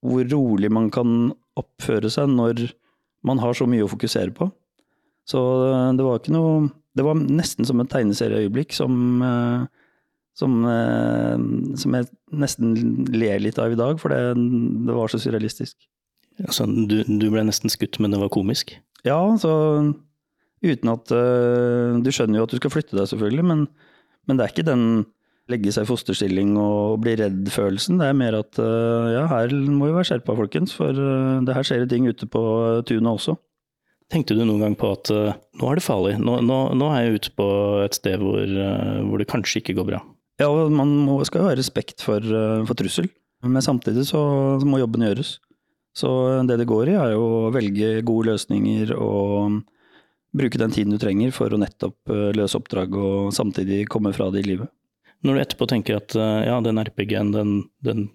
hvor, 0.03 0.25
rolig 0.33 0.71
man 0.75 0.89
kan 0.91 1.31
oppføre 1.57 2.11
seg 2.11 2.33
når 2.33 2.67
man 3.27 3.39
har 3.39 3.55
så 3.55 3.67
mye 3.69 3.85
å 3.85 3.91
fokusere 3.91 4.35
på. 4.35 4.49
Så 5.27 5.39
eh, 5.69 5.93
det 5.95 6.07
var 6.07 6.19
ikke 6.19 6.35
noe 6.35 6.67
Det 6.97 7.05
var 7.05 7.19
nesten 7.19 7.67
som 7.67 7.79
et 7.79 7.91
tegneserieøyeblikk 7.93 8.75
som 8.75 9.23
eh, 9.23 9.67
som, 10.37 10.53
som, 11.81 11.95
jeg 11.97 12.05
nesten 12.29 12.75
ler 13.09 13.39
litt 13.41 13.57
av 13.57 13.71
i 13.73 13.77
dag, 13.79 13.97
for 13.97 14.13
det, 14.13 14.35
det 14.85 14.93
var 14.93 15.09
så 15.09 15.17
surrealistisk. 15.17 15.73
Altså, 16.43 16.67
du, 16.69 16.99
du, 17.09 17.25
ble 17.33 17.41
nesten 17.47 17.73
skutt, 17.73 17.97
men 17.97 18.13
det 18.13 18.19
var 18.21 18.29
komisk? 18.29 18.75
Ja, 19.01 19.17
så 19.41 19.55
uten 20.65 20.91
at 20.91 21.13
uh, 21.13 21.99
Du 22.01 22.09
skjønner 22.13 22.39
jo 22.39 22.47
at 22.47 22.53
du 22.53 22.59
skal 22.59 22.73
flytte 22.73 22.97
deg, 22.97 23.07
selvfølgelig, 23.11 23.45
men, 23.45 23.67
men, 24.27 24.37
det 24.37 24.45
er 24.45 24.53
ikke 24.53 24.67
den 24.67 24.85
legge 25.47 25.71
seg 25.71 25.85
i 25.85 25.87
fosterstilling 25.87 26.57
og 26.59 26.97
bli 27.05 27.13
redd-følelsen. 27.21 28.01
Det 28.01 28.09
er 28.09 28.17
mer 28.19 28.39
at 28.41 28.57
uh, 28.59 29.07
ja, 29.13 29.25
her 29.31 29.53
må 29.71 29.87
vi 29.87 29.95
være 29.95 30.09
skjerpa, 30.09 30.35
folkens, 30.35 30.75
for 30.75 30.91
uh, 30.91 31.37
det 31.47 31.55
her 31.55 31.67
skjer 31.67 31.85
det 31.85 31.91
ting 31.93 32.09
ute 32.09 32.27
på 32.27 32.41
tunet 32.89 33.13
også. 33.13 33.37
Tenkte 34.11 34.35
du 34.35 34.43
noen 34.43 34.63
gang 34.63 34.75
på 34.79 34.89
at 34.95 35.09
nå 35.11 35.67
er 35.67 35.79
det 35.79 35.83
farlig, 35.83 36.13
nå, 36.23 36.37
nå, 36.39 36.59
nå, 36.79 36.85
er 36.95 37.01
jeg 37.03 37.17
ute 37.17 37.31
på 37.35 37.47
et 37.83 37.97
sted 37.97 38.21
hvor, 38.21 38.53
hvor 39.03 39.19
det 39.19 39.27
kanskje 39.27 39.59
ikke 39.59 39.75
går 39.81 39.87
bra? 39.89 39.99
Ja, 40.39 40.47
man 40.47 40.93
må, 41.03 41.17
skal 41.27 41.43
jo 41.43 41.49
ha 41.49 41.57
respekt 41.59 42.05
for, 42.05 42.23
for 42.69 42.79
trussel, 42.79 43.09
men 43.43 43.59
samtidig 43.65 44.05
så, 44.07 44.21
så, 44.61 44.69
må 44.69 44.79
jobben 44.79 45.03
gjøres. 45.03 45.33
Så 45.91 46.07
det 46.47 46.55
det 46.61 46.69
går 46.71 46.93
i, 46.93 46.95
er 46.95 47.17
jo 47.17 47.25
å 47.49 47.51
velge 47.51 47.97
gode 48.07 48.31
løsninger 48.31 48.95
og 48.95 49.59
bruke 50.37 50.59
den 50.59 50.73
tiden 50.73 50.93
du 50.93 50.99
trenger 51.01 51.33
for 51.35 51.53
å 51.53 51.59
nettopp 51.61 52.13
eh, 52.13 52.29
løse 52.37 52.59
oppdrag 52.59 52.95
og 52.97 53.33
samtidig 53.35 53.85
komme 53.91 54.13
fra 54.15 54.29
det 54.33 54.43
i 54.43 54.51
livet. 54.51 54.71
Når 55.25 55.33
du 55.33 55.41
etterpå 55.41 55.67
tenker 55.69 55.97
at 55.97 56.15
eh, 56.17 56.45
ja, 56.47 56.59
den 56.63 56.81
RPG-en 56.83 57.33
den, 57.33 57.57
den 57.85 58.07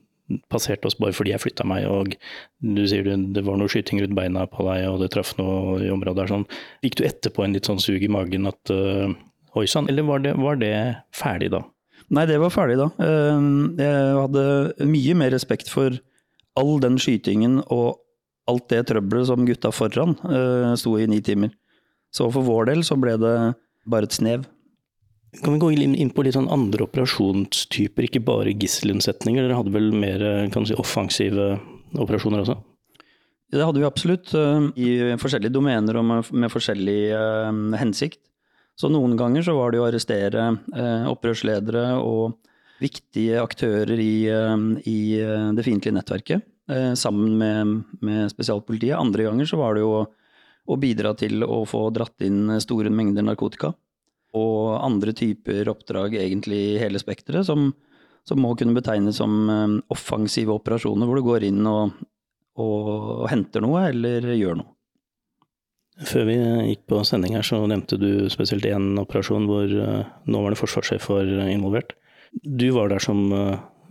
passerte 0.53 0.89
oss 0.89 0.97
bare 0.97 1.15
fordi 1.17 1.35
jeg 1.35 1.43
flytta 1.43 1.67
meg, 1.69 1.85
og 1.91 2.15
du 2.63 2.83
sier 2.89 3.05
det, 3.05 3.19
det 3.37 3.45
var 3.45 3.59
noe 3.61 3.71
skyting 3.71 4.01
rundt 4.01 4.17
beina 4.17 4.47
på 4.49 4.65
deg, 4.69 4.87
og 4.89 5.03
det 5.03 5.11
traff 5.13 5.35
noe 5.41 5.81
i 5.83 5.91
området 5.93 6.23
der 6.23 6.33
sånn. 6.33 6.47
Gikk 6.87 7.01
du 7.01 7.05
etterpå 7.09 7.45
en 7.45 7.57
litt 7.57 7.69
sånn 7.69 7.83
sug 7.83 8.03
i 8.03 8.11
magen 8.13 8.49
at 8.49 8.73
uh, 8.73 9.13
oi 9.59 9.67
sann, 9.69 9.91
eller 9.93 10.07
var 10.09 10.23
det, 10.25 10.37
var 10.41 10.57
det 10.63 10.73
ferdig 11.17 11.51
da? 11.53 11.65
Nei, 12.13 12.25
det 12.31 12.39
var 12.41 12.53
ferdig 12.53 12.79
da. 12.81 12.87
Jeg 13.01 14.17
hadde 14.19 14.89
mye 14.89 15.15
mer 15.17 15.33
respekt 15.33 15.71
for 15.73 15.97
all 16.61 16.75
den 16.83 16.99
skytingen 17.01 17.61
og 17.73 18.03
alt 18.51 18.67
det 18.73 18.83
trøbbelet 18.91 19.31
som 19.31 19.47
gutta 19.49 19.71
foran 19.73 20.17
sto 20.77 20.97
i 21.01 21.07
ni 21.09 21.23
timer. 21.25 21.55
Så 22.13 22.29
for 22.33 22.45
vår 22.45 22.69
del 22.73 22.83
så 22.87 22.99
ble 23.01 23.17
det 23.21 23.37
bare 23.89 24.09
et 24.09 24.17
snev. 24.17 24.45
Kan 25.41 25.55
vi 25.55 25.63
gå 25.63 25.71
inn 25.73 26.13
på 26.13 26.25
litt 26.27 26.37
sånn 26.37 26.51
andre 26.53 26.85
operasjonstyper, 26.85 28.05
ikke 28.05 28.21
bare 28.25 28.53
gisselunnsetninger? 28.53 29.47
Dere 29.47 29.57
hadde 29.57 29.73
vel 29.73 29.89
mer 29.97 30.21
si, 30.53 30.77
offensive 30.77 31.55
operasjoner 31.97 32.45
også? 32.45 32.59
Det 33.53 33.65
hadde 33.65 33.81
vi 33.81 33.89
absolutt, 33.89 34.31
i 34.81 34.91
forskjellige 35.21 35.53
domener 35.53 35.99
og 36.01 36.07
med 36.33 36.53
forskjellig 36.53 37.01
hensikt. 37.81 38.21
Så 38.77 38.89
noen 38.93 39.17
ganger 39.21 39.45
så 39.45 39.57
var 39.57 39.73
det 39.73 39.81
å 39.81 39.89
arrestere 39.89 40.47
opprørsledere 41.09 41.99
og 42.01 42.39
viktige 42.83 43.41
aktører 43.41 44.01
i, 44.01 44.25
i 44.89 44.99
det 45.57 45.65
fiendtlige 45.65 45.97
nettverket. 45.97 46.49
Eh, 46.71 46.95
sammen 46.95 47.39
med, 47.39 47.83
med, 48.01 48.31
spesialpolitiet. 48.31 48.97
Andre 48.99 49.27
ganger 49.27 49.49
så 49.49 49.59
var 49.59 49.75
det 49.75 49.83
jo 49.83 49.95
å 49.97 50.07
bidra 50.83 51.15
til 51.19 51.43
å 51.45 51.63
få 51.69 51.89
dratt 51.95 52.23
inn 52.25 52.51
store 52.63 52.93
mengder 52.93 53.27
narkotika. 53.27 53.73
Og 54.39 54.77
andre 54.79 55.13
typer 55.17 55.69
oppdrag, 55.69 56.17
egentlig 56.17 56.81
hele 56.81 57.01
spekteret, 57.03 57.45
som, 57.47 57.71
som, 58.25 58.41
må 58.41 58.55
kunne 58.57 58.77
betegnes 58.77 59.19
som 59.21 59.51
eh, 59.53 59.79
offensive 59.93 60.55
operasjoner, 60.55 61.09
hvor 61.09 61.19
du 61.21 61.27
går 61.27 61.49
inn 61.51 61.67
og, 61.69 61.99
og 62.63 63.27
henter 63.29 63.65
noe 63.65 63.89
eller 63.91 64.33
gjør 64.33 64.63
noe. 64.63 64.71
Før 66.09 66.25
vi 66.25 66.39
gikk 66.71 66.87
på 66.89 67.03
sending 67.05 67.37
her, 67.37 67.45
så 67.45 67.61
nevnte 67.69 67.99
du 68.01 68.31
spesielt 68.33 68.65
én 68.65 68.95
operasjon 69.03 69.45
hvor 69.51 69.69
eh, 69.69 70.15
nåværende 70.25 70.61
forsvarssjef 70.63 71.11
var 71.13 71.29
involvert. 71.51 71.93
Du 72.33 72.71
var 72.73 72.89
der 72.89 73.03
som 73.05 73.27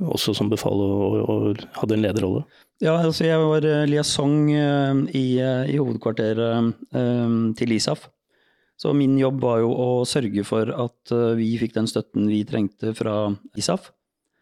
også 0.02 0.34
som 0.38 0.50
befal 0.52 0.82
og, 0.82 1.18
og, 1.30 1.64
hadde 1.78 1.98
en 1.98 2.04
lederrolle? 2.06 2.44
Ja, 2.82 2.96
altså 2.98 3.28
jeg 3.28 3.38
var 3.38 3.66
eh, 3.68 3.86
liaison 3.90 4.34
eh, 4.50 5.02
i, 5.14 5.26
eh, 5.38 5.70
i 5.70 5.78
hovedkvarteret 5.78 6.74
til 7.58 7.76
ISAF. 7.78 8.08
Så 8.82 8.96
min 8.98 9.14
jobb 9.20 9.44
var 9.44 9.60
jo 9.62 9.70
å 9.70 9.90
sørge 10.10 10.42
for 10.48 10.72
at 10.74 11.12
vi 11.38 11.52
fikk 11.62 11.76
den 11.76 11.90
støtten 11.90 12.26
vi 12.26 12.40
trengte 12.50 12.96
fra 12.98 13.30
ISAF. 13.54 13.92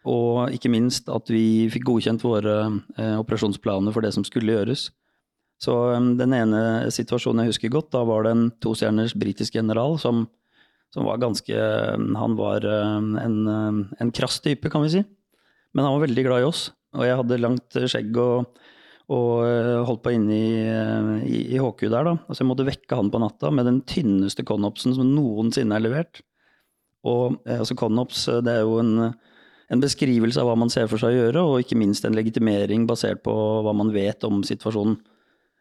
Og 0.08 0.54
ikke 0.56 0.72
minst 0.72 1.12
at 1.12 1.28
vi 1.28 1.68
fikk 1.68 1.84
godkjent 1.90 2.24
våre 2.24 2.54
operasjonsplaner 3.20 3.92
for 3.92 4.06
det 4.06 4.14
som 4.16 4.24
skulle 4.24 4.56
gjøres. 4.56 4.86
Så 5.60 5.76
den 6.16 6.38
ene 6.38 6.88
situasjonen 6.96 7.44
jeg 7.44 7.52
husker 7.52 7.74
godt, 7.74 7.92
da 7.92 8.06
var 8.08 8.24
det 8.24 8.32
en 8.32 8.46
tostjerners 8.64 9.12
britisk 9.12 9.60
general 9.60 10.00
som, 10.00 10.24
som, 10.96 11.04
var 11.04 11.20
ganske 11.20 11.60
Han 12.24 12.40
var 12.40 12.64
en, 12.64 13.42
en 13.92 14.16
krass 14.16 14.40
type, 14.40 14.72
kan 14.72 14.88
vi 14.88 14.94
si. 14.96 15.04
Men 15.76 15.86
han 15.86 15.96
var 15.96 16.06
veldig 16.08 16.26
glad 16.26 16.44
i 16.44 16.50
oss, 16.50 16.70
og 16.98 17.06
jeg 17.06 17.18
hadde 17.20 17.42
langt 17.42 17.78
skjegg 17.92 18.18
og, 18.18 18.62
og 19.14 19.32
eh, 19.46 19.76
holdt 19.86 20.04
på 20.06 20.14
inne 20.16 20.38
i, 20.38 20.54
eh, 20.66 21.12
i, 21.26 21.42
i 21.56 21.62
HQ 21.62 21.86
der, 21.88 22.08
da. 22.08 22.16
Altså 22.26 22.44
jeg 22.44 22.50
måtte 22.50 22.68
vekke 22.68 22.98
han 22.98 23.12
på 23.14 23.22
natta 23.22 23.52
med 23.54 23.70
den 23.70 23.84
tynneste 23.90 24.46
conopsen 24.48 24.96
som 24.98 25.12
noensinne 25.14 25.78
er 25.78 25.86
levert. 25.86 26.24
Og 27.08 27.38
eh, 27.46 27.60
altså 27.60 27.78
conops, 27.80 28.26
det 28.46 28.56
er 28.56 28.66
jo 28.66 28.80
en, 28.82 29.12
en, 29.70 29.84
beskrivelse 29.84 30.42
av 30.42 30.50
hva 30.50 30.58
man 30.60 30.74
ser 30.74 30.90
for 30.92 31.02
seg 31.02 31.14
å 31.14 31.22
gjøre, 31.22 31.46
og 31.46 31.64
ikke 31.64 31.78
minst 31.80 32.06
en 32.08 32.18
legitimering 32.18 32.90
basert 32.90 33.22
på 33.26 33.34
hva 33.66 33.76
man 33.78 33.94
vet 33.94 34.26
om 34.28 34.44
situasjonen. 34.46 35.00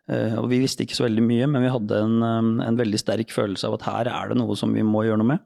Og 0.08 0.46
vi 0.48 0.56
visste 0.62 0.86
ikke 0.86 0.96
så 0.96 1.04
veldig 1.04 1.20
mye, 1.20 1.46
men 1.52 1.66
vi 1.66 1.68
hadde 1.68 1.96
en, 2.00 2.60
en 2.64 2.76
veldig 2.78 2.96
sterk 2.96 3.28
følelse 3.28 3.68
av 3.68 3.74
at 3.76 3.82
her 3.84 4.08
er 4.08 4.30
det 4.30 4.38
noe 4.40 4.54
som 4.56 4.72
vi 4.72 4.80
må 4.80 5.02
gjøre 5.04 5.20
noe 5.20 5.34
med. 5.34 5.42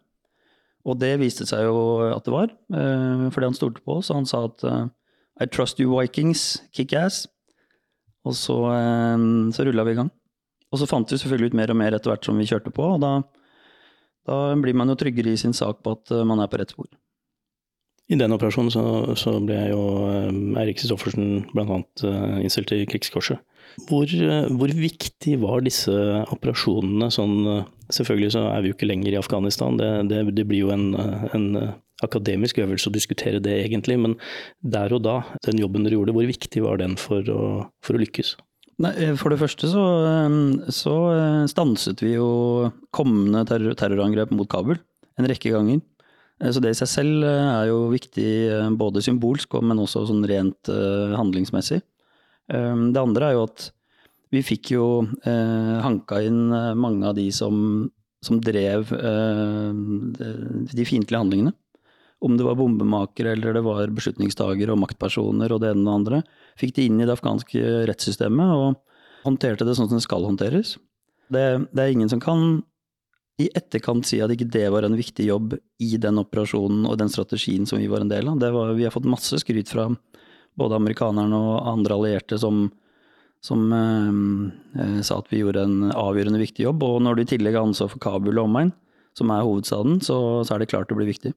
Og 0.88 0.98
det 0.98 1.12
viste 1.20 1.46
seg 1.46 1.66
jo 1.68 1.76
at 2.08 2.24
det 2.26 2.34
var, 2.34 2.50
eh, 2.74 3.28
fordi 3.30 3.48
han 3.50 3.58
stolte 3.58 3.84
på 3.84 4.00
oss. 4.00 4.10
Han 4.14 4.26
sa 4.26 4.46
at 4.48 4.64
eh, 4.66 4.88
I 5.42 5.46
trust 5.46 5.80
you 5.80 5.92
Vikings, 5.94 6.62
kick 6.74 6.94
ass. 6.98 7.26
Og 8.26 8.34
så, 8.38 8.56
eh, 8.74 9.28
så 9.54 9.66
rulla 9.66 9.86
vi 9.86 9.94
i 9.94 10.00
gang. 10.00 10.10
Og 10.72 10.80
så 10.80 10.88
fant 10.88 11.10
vi 11.10 11.20
selvfølgelig 11.20 11.52
ut 11.52 11.60
mer 11.60 11.70
og 11.70 11.78
mer 11.78 11.94
etter 11.94 12.10
hvert 12.10 12.26
som 12.26 12.38
vi 12.38 12.48
kjørte 12.48 12.72
på, 12.72 12.94
og 12.94 13.02
da, 13.02 13.12
da 14.26 14.36
blir 14.56 14.74
man 14.74 14.88
jo 14.88 14.96
tryggere 14.96 15.34
i 15.34 15.40
sin 15.40 15.52
sak 15.52 15.82
på 15.84 15.92
at 15.98 16.12
man 16.24 16.40
er 16.40 16.48
på 16.48 16.56
rett 16.56 16.72
spor. 16.72 16.88
I 18.08 18.16
den 18.16 18.32
operasjonen 18.32 18.72
så, 18.72 18.84
så 19.20 19.34
ble 19.44 19.58
jo 19.68 19.82
Eirik 20.56 20.80
Kristoffersen 20.80 21.44
bl.a. 21.52 21.76
innstilt 22.40 22.72
til 22.72 22.86
Krigskorset. 22.88 23.44
Hvor, 23.88 24.11
hvor, 24.52 24.72
viktig 24.76 25.38
var 25.42 25.62
disse 25.64 25.92
operasjonene 26.32 27.08
sånn 27.12 27.38
Selvfølgelig 27.92 28.32
så 28.32 28.46
er 28.48 28.62
vi 28.64 28.70
jo 28.70 28.76
ikke 28.76 28.88
lenger 28.88 29.12
i 29.12 29.18
Afghanistan, 29.20 29.76
det, 29.76 29.88
det, 30.08 30.22
det 30.32 30.46
blir 30.48 30.62
jo 30.62 30.70
en, 30.72 30.94
en, 31.37 31.48
akademisk 32.02 32.56
øvelse 32.58 32.88
å 32.88 32.94
diskutere 32.94 33.38
det 33.42 33.52
egentlig. 33.62 33.98
Men 34.00 34.14
der 34.64 34.94
og 34.96 35.04
da, 35.04 35.18
den 35.46 35.61
jobben 35.61 35.85
dere 35.85 35.98
gjorde, 35.98 36.14
hvor 36.16 36.26
viktig 36.26 36.62
var 36.64 36.80
den 36.80 36.96
for 36.98 37.28
å, 37.30 37.42
for 37.85 37.98
å 37.98 38.00
lykkes? 38.00 38.32
Nei, 38.82 39.12
for 39.20 39.30
det 39.30 39.38
første 39.42 39.68
så, 39.70 39.85
så, 40.72 40.96
stanset 41.52 42.02
vi 42.02 42.16
jo 42.16 42.72
kommende 42.96 43.44
terror, 43.46 43.76
terrorangrep 43.78 44.32
mot 44.35 44.48
Kabul 44.50 44.80
en 45.20 45.28
rekke 45.28 45.52
ganger. 45.52 45.82
Så 46.42 46.58
det 46.64 46.72
i 46.72 46.80
seg 46.80 46.90
selv 46.90 47.26
er 47.28 47.68
jo 47.68 47.85
viktig 47.92 48.30
både 48.80 49.04
symbolsk, 49.04 49.61
men 49.62 49.78
også 49.85 50.08
sånn 50.08 50.24
rent 50.26 50.72
handlingsmessig. 51.14 51.82
Det 52.52 53.00
andre 53.00 53.30
er 53.30 53.38
jo 53.38 53.46
at 53.46 53.70
vi 54.32 54.40
fikk 54.44 54.72
jo 54.72 54.84
eh, 55.28 55.74
hanka 55.84 56.22
inn 56.24 56.46
eh, 56.56 56.70
mange 56.78 57.04
av 57.10 57.16
de 57.18 57.26
som, 57.34 57.84
som 58.24 58.40
drev 58.40 58.92
eh, 58.96 59.72
de 60.72 60.86
fiendtlige 60.88 61.20
handlingene. 61.20 61.52
Om 62.22 62.38
det 62.38 62.46
var 62.46 62.56
bombemakere 62.56 63.34
eller 63.34 63.58
det 63.58 63.64
var 63.66 63.92
beslutningstagere 63.92 64.72
og 64.72 64.80
maktpersoner 64.84 65.52
og 65.52 65.60
det 65.60 65.72
ene 65.72 65.82
og 65.82 65.88
det 65.88 65.96
andre. 65.98 66.22
Fikk 66.60 66.76
de 66.78 66.86
inn 66.88 67.02
i 67.02 67.08
det 67.08 67.16
afghanske 67.16 67.84
rettssystemet 67.90 68.54
og 68.56 68.78
håndterte 69.26 69.66
det 69.66 69.74
sånn 69.76 69.90
som 69.90 69.98
det 69.98 70.06
skal 70.06 70.24
håndteres. 70.24 70.76
Det, 71.32 71.44
det 71.74 71.82
er 71.82 71.92
ingen 71.92 72.10
som 72.12 72.22
kan 72.22 72.62
i 73.42 73.48
etterkant 73.56 74.06
si 74.06 74.20
at 74.22 74.32
ikke 74.32 74.48
det 74.54 74.68
var 74.72 74.86
en 74.86 74.96
viktig 74.96 75.26
jobb 75.26 75.56
i 75.82 75.96
den 76.00 76.20
operasjonen 76.20 76.86
og 76.86 76.98
den 77.00 77.10
strategien 77.12 77.66
som 77.68 77.80
vi 77.82 77.90
var 77.90 78.04
en 78.04 78.12
del 78.12 78.30
av. 78.30 78.40
Var, 78.40 78.74
vi 78.78 78.86
har 78.86 78.94
fått 78.94 79.08
masse 79.08 79.40
skryt 79.42 79.72
fra 79.72 79.90
både 80.58 80.78
amerikanerne 80.78 81.38
og 81.38 81.68
andre 81.72 81.96
allierte 81.96 82.38
som 82.40 82.66
som 83.42 83.72
eh, 83.74 84.82
eh, 84.82 84.98
sa 85.02 85.18
at 85.18 85.30
vi 85.32 85.42
gjorde 85.42 85.66
en 85.66 85.90
avgjørende 85.90 86.40
viktig 86.42 86.66
jobb. 86.68 86.84
Og 86.86 87.00
når 87.02 87.18
du 87.18 87.24
i 87.24 87.30
tillegg 87.34 87.58
har 87.58 87.66
ansvar 87.66 87.90
for 87.92 88.02
Kabul 88.02 88.38
og 88.38 88.46
omegn, 88.46 88.72
som 89.18 89.32
er 89.34 89.44
hovedstaden, 89.44 89.98
så, 90.04 90.16
så, 90.46 90.54
er 90.54 90.62
det 90.62 90.70
klart 90.72 90.88
det 90.90 90.98
blir 90.98 91.10
viktig. 91.10 91.34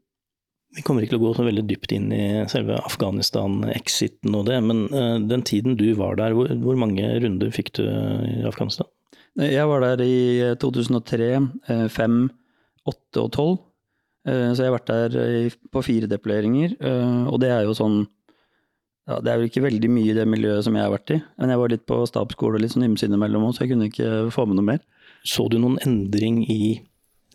Vi 0.76 0.84
kommer 0.86 1.04
ikke 1.04 1.16
til 1.16 1.22
å 1.22 1.26
gå 1.26 1.34
så 1.38 1.46
veldig 1.48 1.64
dypt 1.70 1.94
inn 1.96 2.10
i 2.14 2.26
selve 2.52 2.78
Afghanistan-exiten 2.84 4.36
og 4.36 4.48
det, 4.50 4.60
men 4.64 4.86
eh, 4.92 5.18
den 5.26 5.44
tiden 5.48 5.80
du 5.80 5.88
var 5.98 6.20
der, 6.20 6.36
hvor, 6.38 6.52
hvor, 6.62 6.78
mange 6.80 7.10
runder 7.24 7.54
fikk 7.56 7.74
du 7.80 7.86
i 7.86 8.44
Afghanistan? 8.48 8.90
Jeg 9.42 9.68
var 9.68 9.84
der 9.84 10.04
i 10.06 10.54
2003, 10.62 11.30
5, 11.92 12.20
8 12.88 13.24
og 13.24 13.32
12. 13.34 13.56
Så 14.26 14.64
jeg 14.64 14.72
har 14.72 14.74
vært 14.74 14.88
der 14.90 15.56
på 15.76 15.82
fire 15.86 16.08
deployeringer, 16.10 16.72
og 17.30 17.36
det 17.44 17.52
er 17.54 17.68
jo 17.68 17.76
sånn 17.78 18.00
ja, 19.06 19.20
Det 19.22 19.32
er 19.32 19.40
jo 19.40 19.50
ikke 19.50 19.66
veldig 19.68 19.90
mye 19.94 20.12
i 20.12 20.18
det 20.18 20.26
miljøet 20.30 20.66
som 20.66 20.76
jeg 20.78 20.86
har 20.86 20.94
vært 20.94 21.14
i. 21.14 21.20
Men 21.38 21.54
jeg 21.54 21.62
var 21.62 21.74
litt 21.74 21.86
på 21.86 22.02
stabsskole 22.10 22.58
og 22.58 22.64
litt 22.64 22.74
sånn 22.74 22.88
ymse 22.88 23.06
innimellom 23.06 23.48
så 23.54 23.66
jeg 23.66 23.76
kunne 23.76 23.90
ikke 23.92 24.32
få 24.34 24.48
med 24.50 24.58
noe 24.58 24.70
mer. 24.74 24.82
Så 25.26 25.46
du 25.50 25.60
noen 25.62 25.78
endring 25.86 26.42
i 26.50 26.80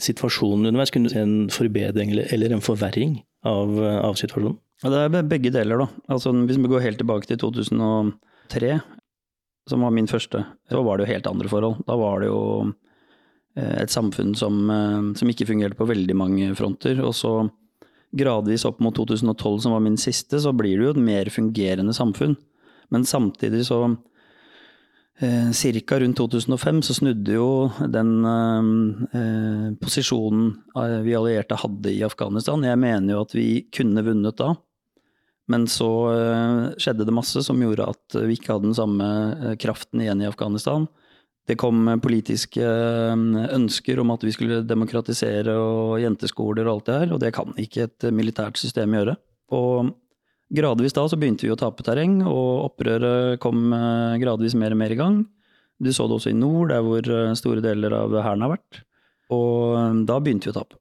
situasjonen 0.00 0.70
underveis? 0.70 0.90
Kunne 0.90 1.10
du 1.10 1.14
se 1.14 1.22
en 1.22 1.50
forbedring 1.52 2.14
eller 2.18 2.54
en 2.54 2.64
forverring 2.64 3.20
av, 3.46 3.76
av 3.78 4.18
situasjonen? 4.18 4.58
Ja, 4.80 4.90
det 4.92 5.00
er 5.20 5.28
begge 5.28 5.52
deler, 5.52 5.82
da. 5.82 6.02
Altså, 6.08 6.32
hvis 6.48 6.58
vi 6.58 6.70
går 6.72 6.86
helt 6.86 7.00
tilbake 7.02 7.28
til 7.28 7.38
2003, 7.42 8.78
som 9.68 9.84
var 9.84 9.92
min 9.92 10.08
første, 10.08 10.44
så 10.70 10.84
var 10.86 10.98
det 10.98 11.04
jo 11.04 11.12
helt 11.12 11.28
andre 11.28 11.50
forhold. 11.52 11.82
Da 11.86 11.98
var 12.00 12.22
det 12.22 12.30
jo 12.30 12.42
eh, 13.58 13.82
et 13.82 13.92
samfunn 13.92 14.32
som, 14.38 14.62
eh, 14.72 15.10
som 15.20 15.30
ikke 15.30 15.46
fungerte 15.50 15.76
på 15.78 15.88
veldig 15.90 16.16
mange 16.16 16.48
fronter. 16.58 17.02
Og 17.04 17.12
så 17.18 17.34
gradvis 18.16 18.64
opp 18.68 18.80
mot 18.82 18.94
2012, 18.96 19.58
som 19.64 19.74
var 19.74 19.82
min 19.84 19.98
siste, 20.00 20.40
så 20.42 20.52
blir 20.56 20.78
det 20.78 20.88
jo 20.88 20.94
et 20.94 21.02
mer 21.10 21.30
fungerende 21.32 21.94
samfunn. 21.96 22.36
Men 22.90 23.04
samtidig 23.06 23.62
så 23.68 23.82
eh, 25.20 25.50
Cirka 25.54 26.00
rundt 26.00 26.18
2005 26.18 26.82
så 26.82 26.96
snudde 26.98 27.36
jo 27.36 27.50
den 27.86 28.10
eh, 28.26 29.68
posisjonen 29.82 30.56
eh, 30.74 30.98
vi 31.06 31.14
allierte 31.14 31.60
hadde 31.60 31.94
i 31.94 32.02
Afghanistan. 32.06 32.66
Jeg 32.66 32.82
mener 32.82 33.14
jo 33.14 33.22
at 33.26 33.36
vi 33.36 33.48
kunne 33.74 34.04
vunnet 34.06 34.40
da. 34.40 34.54
Men 35.50 35.66
så 35.70 35.90
eh, 36.14 36.64
skjedde 36.78 37.06
det 37.06 37.14
masse 37.14 37.42
som 37.46 37.62
gjorde 37.62 37.88
at 37.90 38.18
vi 38.26 38.38
ikke 38.38 38.54
hadde 38.54 38.70
den 38.70 38.78
samme 38.78 39.06
eh, 39.34 39.56
kraften 39.60 40.02
igjen 40.02 40.22
i 40.22 40.28
Afghanistan. 40.30 40.86
Det 41.48 41.56
kom 41.58 41.88
politiske 42.02 42.62
eh, 42.62 43.24
ønsker 43.56 44.02
om 44.02 44.12
at 44.14 44.24
vi 44.26 44.34
skulle 44.34 44.60
demokratisere 44.66 45.56
og 45.56 45.96
jenteskoler 46.02 46.68
og 46.68 46.74
alt 46.74 46.90
det 46.90 46.98
her, 46.98 47.14
og 47.14 47.22
det 47.22 47.32
kan 47.36 47.56
ikke 47.58 47.88
et 47.88 48.08
militært 48.14 48.60
system 48.60 48.94
gjøre. 48.98 49.16
Og 49.56 49.90
gradvis 50.54 50.94
da 50.94 51.06
så 51.08 51.18
begynte 51.18 51.46
vi 51.46 51.52
å 51.54 51.58
tape 51.58 51.86
terreng, 51.86 52.20
og 52.28 52.70
opprøret 52.70 53.40
kom 53.42 53.72
eh, 53.76 54.18
gradvis 54.22 54.58
mer 54.58 54.76
og 54.76 54.82
mer 54.82 54.94
i 54.94 55.00
gang. 55.00 55.22
Du 55.80 55.88
så 55.96 56.06
det 56.06 56.18
også 56.18 56.34
i 56.34 56.36
nord, 56.36 56.70
der 56.74 56.84
hvor 56.84 57.00
eh, 57.00 57.32
store 57.38 57.64
deler 57.64 57.96
av 58.02 58.14
hæren 58.20 58.44
har 58.46 58.54
vært. 58.58 58.84
Og 59.34 60.04
da 60.06 60.18
begynte 60.18 60.48
vi 60.48 60.52
å 60.52 60.58
tape. 60.58 60.76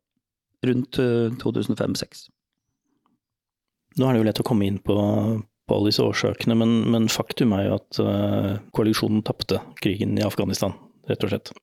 Rundt 0.66 0.98
2005-2006. 1.40 2.28
Nå 4.00 4.08
er 4.08 4.16
det 4.16 4.22
jo 4.22 4.28
lett 4.28 4.42
å 4.42 4.46
komme 4.48 4.68
inn 4.68 4.80
på, 4.84 4.96
på 5.70 5.78
alle 5.78 5.92
disse 5.92 6.04
årsakene, 6.06 6.58
men, 6.58 6.76
men 6.92 7.10
faktum 7.12 7.54
er 7.58 7.68
jo 7.68 7.80
at 7.80 8.00
uh, 8.04 8.54
koalisjonen 8.76 9.22
tapte 9.26 9.62
krigen 9.80 10.18
i 10.18 10.26
Afghanistan, 10.26 10.74
rett 11.10 11.26
og 11.26 11.34
slett. 11.34 11.54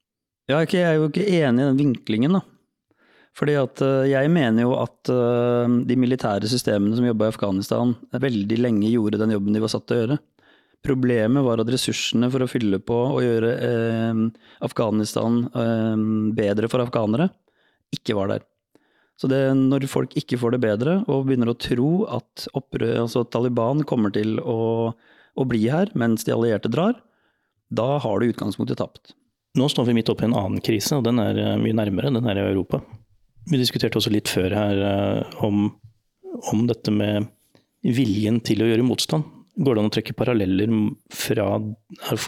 Ja, 0.47 0.61
jeg 0.63 0.85
er 0.87 1.01
jo 1.01 1.09
ikke 1.11 1.27
enig 1.27 1.65
i 1.65 1.67
den 1.73 1.81
vinklingen, 1.81 2.39
da. 2.39 2.45
Fordi 3.37 3.59
at 3.61 3.83
uh, 3.85 4.07
jeg 4.09 4.31
mener 4.33 4.65
jo 4.65 4.77
at 4.79 5.11
uh, 5.13 5.67
de 5.67 5.99
militære 5.99 6.49
systemene 6.49 6.97
som 6.97 7.05
jobba 7.09 7.29
i 7.29 7.35
Afghanistan 7.35 7.93
veldig 8.15 8.63
lenge 8.63 8.95
gjorde 8.95 9.21
den 9.21 9.35
jobben 9.35 9.59
de 9.59 9.65
var 9.65 9.75
satt 9.75 9.89
til 9.91 9.99
å 9.99 10.03
gjøre. 10.05 10.19
Problemet 10.87 11.43
var 11.43 11.61
at 11.61 11.71
ressursene 11.73 12.29
for 12.31 12.45
å 12.45 12.51
fylle 12.51 12.79
på 12.85 12.97
og 13.09 13.23
gjøre 13.25 13.53
eh, 13.65 14.21
Afghanistan 14.67 15.41
eh, 15.49 16.05
bedre 16.37 16.71
for 16.71 16.85
afghanere, 16.85 17.31
ikke 17.97 18.15
var 18.19 18.31
der. 18.35 18.45
Så 19.17 19.31
det, 19.33 19.41
når 19.57 19.87
folk 19.89 20.13
ikke 20.19 20.39
får 20.41 20.57
det 20.57 20.63
bedre 20.65 20.97
og 21.09 21.29
begynner 21.29 21.53
å 21.53 21.59
tro 21.59 21.91
at 22.13 22.47
opprør, 22.57 23.07
altså 23.07 23.25
Taliban 23.25 23.81
kommer 23.89 24.13
til 24.13 24.37
å, 24.43 24.93
å, 24.93 25.47
bli 25.49 25.63
her 25.73 25.93
mens 25.97 26.27
de 26.27 26.35
allierte 26.35 26.69
drar, 26.73 26.99
da 27.73 27.97
har 28.03 28.21
du 28.21 28.29
utgangspunktet 28.29 28.83
tapt. 28.83 29.15
Nå 29.57 29.71
står 29.73 29.89
vi 29.89 29.97
midt 29.97 30.13
oppi 30.13 30.27
en 30.29 30.37
annen 30.37 30.61
krise, 30.61 30.99
og 30.99 31.07
den 31.07 31.23
er 31.23 31.41
eh, 31.41 31.55
mye 31.57 31.79
nærmere. 31.79 32.13
Den 32.13 32.29
er 32.29 32.43
i 32.43 32.45
Europa. 32.45 32.83
Vi 33.49 33.57
diskuterte 33.57 33.97
også 33.97 34.13
litt 34.13 34.29
før 34.29 34.53
her 34.53 34.83
eh, 34.91 35.41
om, 35.47 35.71
om 36.53 36.67
dette 36.69 36.93
med 36.93 37.31
viljen 37.87 38.43
til 38.45 38.61
å 38.61 38.69
gjøre 38.69 38.85
motstand 38.85 39.33
går 39.57 39.77
det 39.77 39.83
an 39.83 39.89
å 39.89 39.93
trekke 39.95 40.17
paralleller 40.17 40.73
fra 41.17 41.47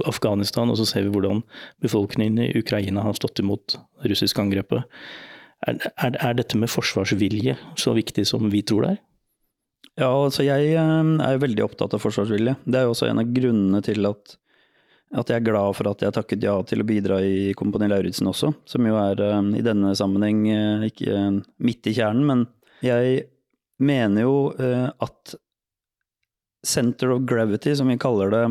Afghanistan, 0.09 0.71
og 0.71 0.79
så 0.81 0.87
ser 0.89 1.05
vi 1.05 1.13
hvordan 1.13 1.43
befolkningen 1.85 2.41
i 2.47 2.53
Ukraina 2.61 3.05
har 3.05 3.19
stått 3.19 3.43
imot 3.43 3.77
det 3.77 4.13
russiske 4.13 4.41
angrepet. 4.41 4.87
Er, 5.67 5.79
er, 5.99 6.35
dette 6.39 6.59
med 6.59 6.71
forsvarsvilje 6.71 7.57
så 7.79 7.95
viktig 7.97 8.23
som 8.29 8.47
vi 8.53 8.63
tror 8.63 8.85
det 8.85 8.91
er? 8.93 8.99
Ja, 9.99 10.11
altså 10.13 10.45
jeg 10.47 10.75
eh, 10.79 11.09
er 11.25 11.41
veldig 11.43 11.65
opptatt 11.65 11.97
av 11.97 12.03
forsvarsvilje. 12.03 12.55
Det 12.63 12.79
er 12.79 12.87
jo 12.87 12.93
også 12.95 13.09
en 13.09 13.23
av 13.23 13.33
grunnene 13.35 13.81
til 13.83 14.07
at, 14.07 14.37
at 15.19 15.33
jeg 15.33 15.41
er 15.41 15.49
glad 15.49 15.75
for 15.75 15.91
at 15.91 16.05
jeg 16.05 16.15
takket 16.15 16.47
ja 16.47 16.55
til 16.63 16.85
å 16.85 16.87
bidra 16.87 17.19
i 17.27 17.51
Kompani 17.59 17.91
Lauritzen 17.91 18.31
også, 18.31 18.53
som 18.71 18.87
jo 18.87 19.01
er 19.01 19.25
eh, 19.25 19.51
i 19.59 19.65
denne 19.67 19.97
sammenheng 19.99 20.47
eh, 20.55 20.87
ikke 20.93 21.27
midt 21.67 21.91
i 21.91 21.97
kjernen, 21.99 22.29
men 22.31 22.47
jeg 22.85 23.27
mener 23.83 24.23
jo 24.23 24.35
at 24.55 25.33
center 26.67 27.11
of 27.15 27.25
gravity, 27.27 27.73
som 27.75 27.91
vi 27.91 27.99
kaller 27.99 28.31
det 28.31 28.43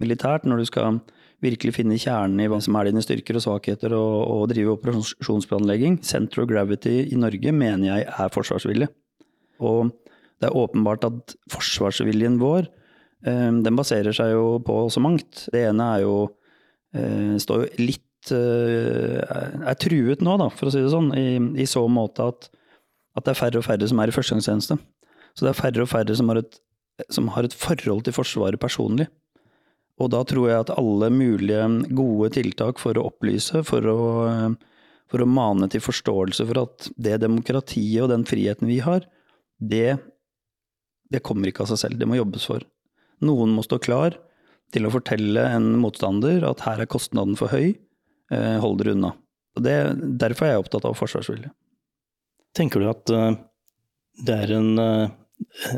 militært, 0.00 0.44
når 0.48 0.60
du 0.62 0.68
skal 0.68 1.00
virkelig 1.44 1.76
finne 1.76 1.98
kjernen 2.00 2.40
i 2.42 2.48
hva 2.50 2.60
som 2.64 2.76
er 2.78 2.88
dine 2.88 3.02
styrker 3.04 3.38
og 3.38 3.44
svakheter, 3.44 3.94
og, 3.96 4.14
og 4.34 4.46
drive 4.52 4.74
operasjonsplanlegging. 4.78 6.00
Center 6.06 6.44
of 6.44 6.48
gravity 6.50 7.02
i 7.10 7.18
Norge 7.20 7.52
mener 7.54 7.90
jeg 7.90 8.08
er 8.08 8.32
forsvarsvilje. 8.34 8.88
Og 9.64 9.92
det 10.40 10.48
er 10.48 10.58
åpenbart 10.58 11.06
at 11.08 11.36
forsvarsviljen 11.52 12.40
vår, 12.42 12.66
eh, 13.28 13.52
den 13.66 13.78
baserer 13.78 14.16
seg 14.16 14.34
jo 14.34 14.58
på 14.64 14.80
så 14.92 15.02
mangt. 15.04 15.46
Det 15.52 15.66
ene 15.68 15.92
er 15.94 16.04
jo 16.04 16.16
eh, 16.96 17.36
står 17.40 17.64
jo 17.64 17.86
litt 17.86 18.34
eh, 18.34 19.22
er 19.22 19.78
truet 19.80 20.24
nå, 20.24 20.36
da, 20.40 20.50
for 20.52 20.68
å 20.68 20.74
si 20.74 20.82
det 20.82 20.92
sånn, 20.92 21.12
i, 21.18 21.38
i 21.62 21.68
så 21.70 21.86
måte 21.88 22.28
at, 22.32 22.50
at, 23.14 23.24
det 23.24 23.34
er 23.34 23.40
færre 23.44 23.62
og 23.62 23.68
færre 23.68 23.88
som 23.88 24.02
er 24.02 24.10
i 24.10 24.16
førstegangstjeneste. 24.16 24.80
Så 25.34 25.46
det 25.46 25.54
er 25.54 25.58
færre 25.58 25.84
og 25.84 25.90
færre 25.90 26.16
som 26.18 26.30
har 26.30 26.42
et 26.42 26.60
som 27.10 27.28
har 27.34 27.46
et 27.46 27.54
forhold 27.54 28.04
til 28.06 28.14
Forsvaret 28.14 28.60
personlig. 28.60 29.08
Og 30.02 30.10
da 30.10 30.24
tror 30.26 30.48
jeg 30.50 30.64
at 30.64 30.72
alle 30.74 31.10
mulige 31.14 31.66
gode 31.94 32.32
tiltak 32.34 32.80
for 32.82 32.98
å 32.98 33.06
opplyse, 33.12 33.62
for 33.66 33.86
å, 33.86 34.00
for 35.10 35.22
å 35.22 35.30
mane 35.30 35.68
til 35.70 35.84
forståelse 35.84 36.46
for 36.48 36.64
at 36.64 36.88
det 36.98 37.20
demokratiet 37.22 38.02
og 38.02 38.10
den 38.10 38.26
friheten 38.26 38.70
vi 38.70 38.80
har, 38.82 39.06
det, 39.62 39.96
det 41.14 41.22
kommer 41.26 41.50
ikke 41.50 41.62
av 41.64 41.72
seg 41.72 41.84
selv, 41.84 42.00
det 42.00 42.10
må 42.10 42.18
jobbes 42.18 42.48
for. 42.50 42.66
Noen 43.24 43.54
må 43.54 43.62
stå 43.62 43.78
klar 43.82 44.18
til 44.74 44.88
å 44.88 44.92
fortelle 44.92 45.46
en 45.54 45.76
motstander 45.78 46.42
at 46.48 46.64
her 46.66 46.82
er 46.82 46.90
kostnaden 46.90 47.38
for 47.38 47.54
høy, 47.54 47.76
eh, 48.34 48.56
hold 48.62 48.80
dere 48.82 48.96
unna. 48.96 49.14
Det, 49.54 49.76
derfor 50.18 50.48
er 50.48 50.56
jeg 50.56 50.64
opptatt 50.64 50.88
av 50.88 50.98
forsvarsvilje. 50.98 51.52
Tenker 52.58 52.82
du 52.82 52.90
at 52.90 53.12
eh, 53.14 53.36
det 54.26 54.40
er 54.42 54.56
en 54.58 54.72
eh, 54.82 55.12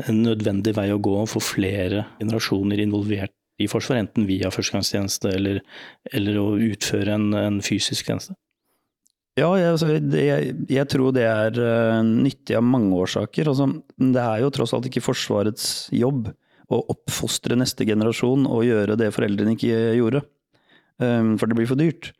en 0.07 0.21
nødvendig 0.23 0.73
vei 0.77 0.89
å 0.93 1.01
gå 1.01 1.15
få 1.29 1.41
flere 1.43 2.05
generasjoner 2.19 2.81
involvert 2.83 3.33
i 3.57 3.67
Forsvaret, 3.69 4.05
enten 4.05 4.27
via 4.29 4.51
førstegangstjeneste 4.53 5.31
eller, 5.33 5.61
eller 6.13 6.41
å 6.41 6.49
utføre 6.61 7.15
en, 7.17 7.31
en 7.37 7.61
fysisk 7.65 8.09
tjeneste? 8.09 8.35
Ja, 9.37 9.51
jeg, 9.59 9.69
altså, 9.75 9.91
jeg, 10.17 10.53
jeg, 10.73 10.89
tror 10.89 11.13
det 11.13 11.27
er 11.29 11.57
uh, 11.61 12.01
nyttig 12.01 12.55
av 12.57 12.65
mange 12.65 12.97
årsaker. 12.97 13.51
Altså, 13.51 13.69
det 14.01 14.23
er 14.23 14.41
jo 14.41 14.51
tross 14.53 14.73
alt 14.73 14.87
ikke 14.89 15.03
Forsvarets 15.05 15.67
jobb 15.93 16.31
å 16.73 16.79
oppfostre 16.91 17.55
neste 17.55 17.85
generasjon 17.87 18.47
og 18.49 18.65
gjøre 18.65 18.97
det 18.99 19.11
foreldrene 19.15 19.53
ikke 19.53 19.77
gjorde. 19.99 20.23
Um, 20.97 21.35
for 21.37 21.45
det 21.45 21.59
blir 21.59 21.69
for 21.69 21.77
dyrt. 21.77 22.11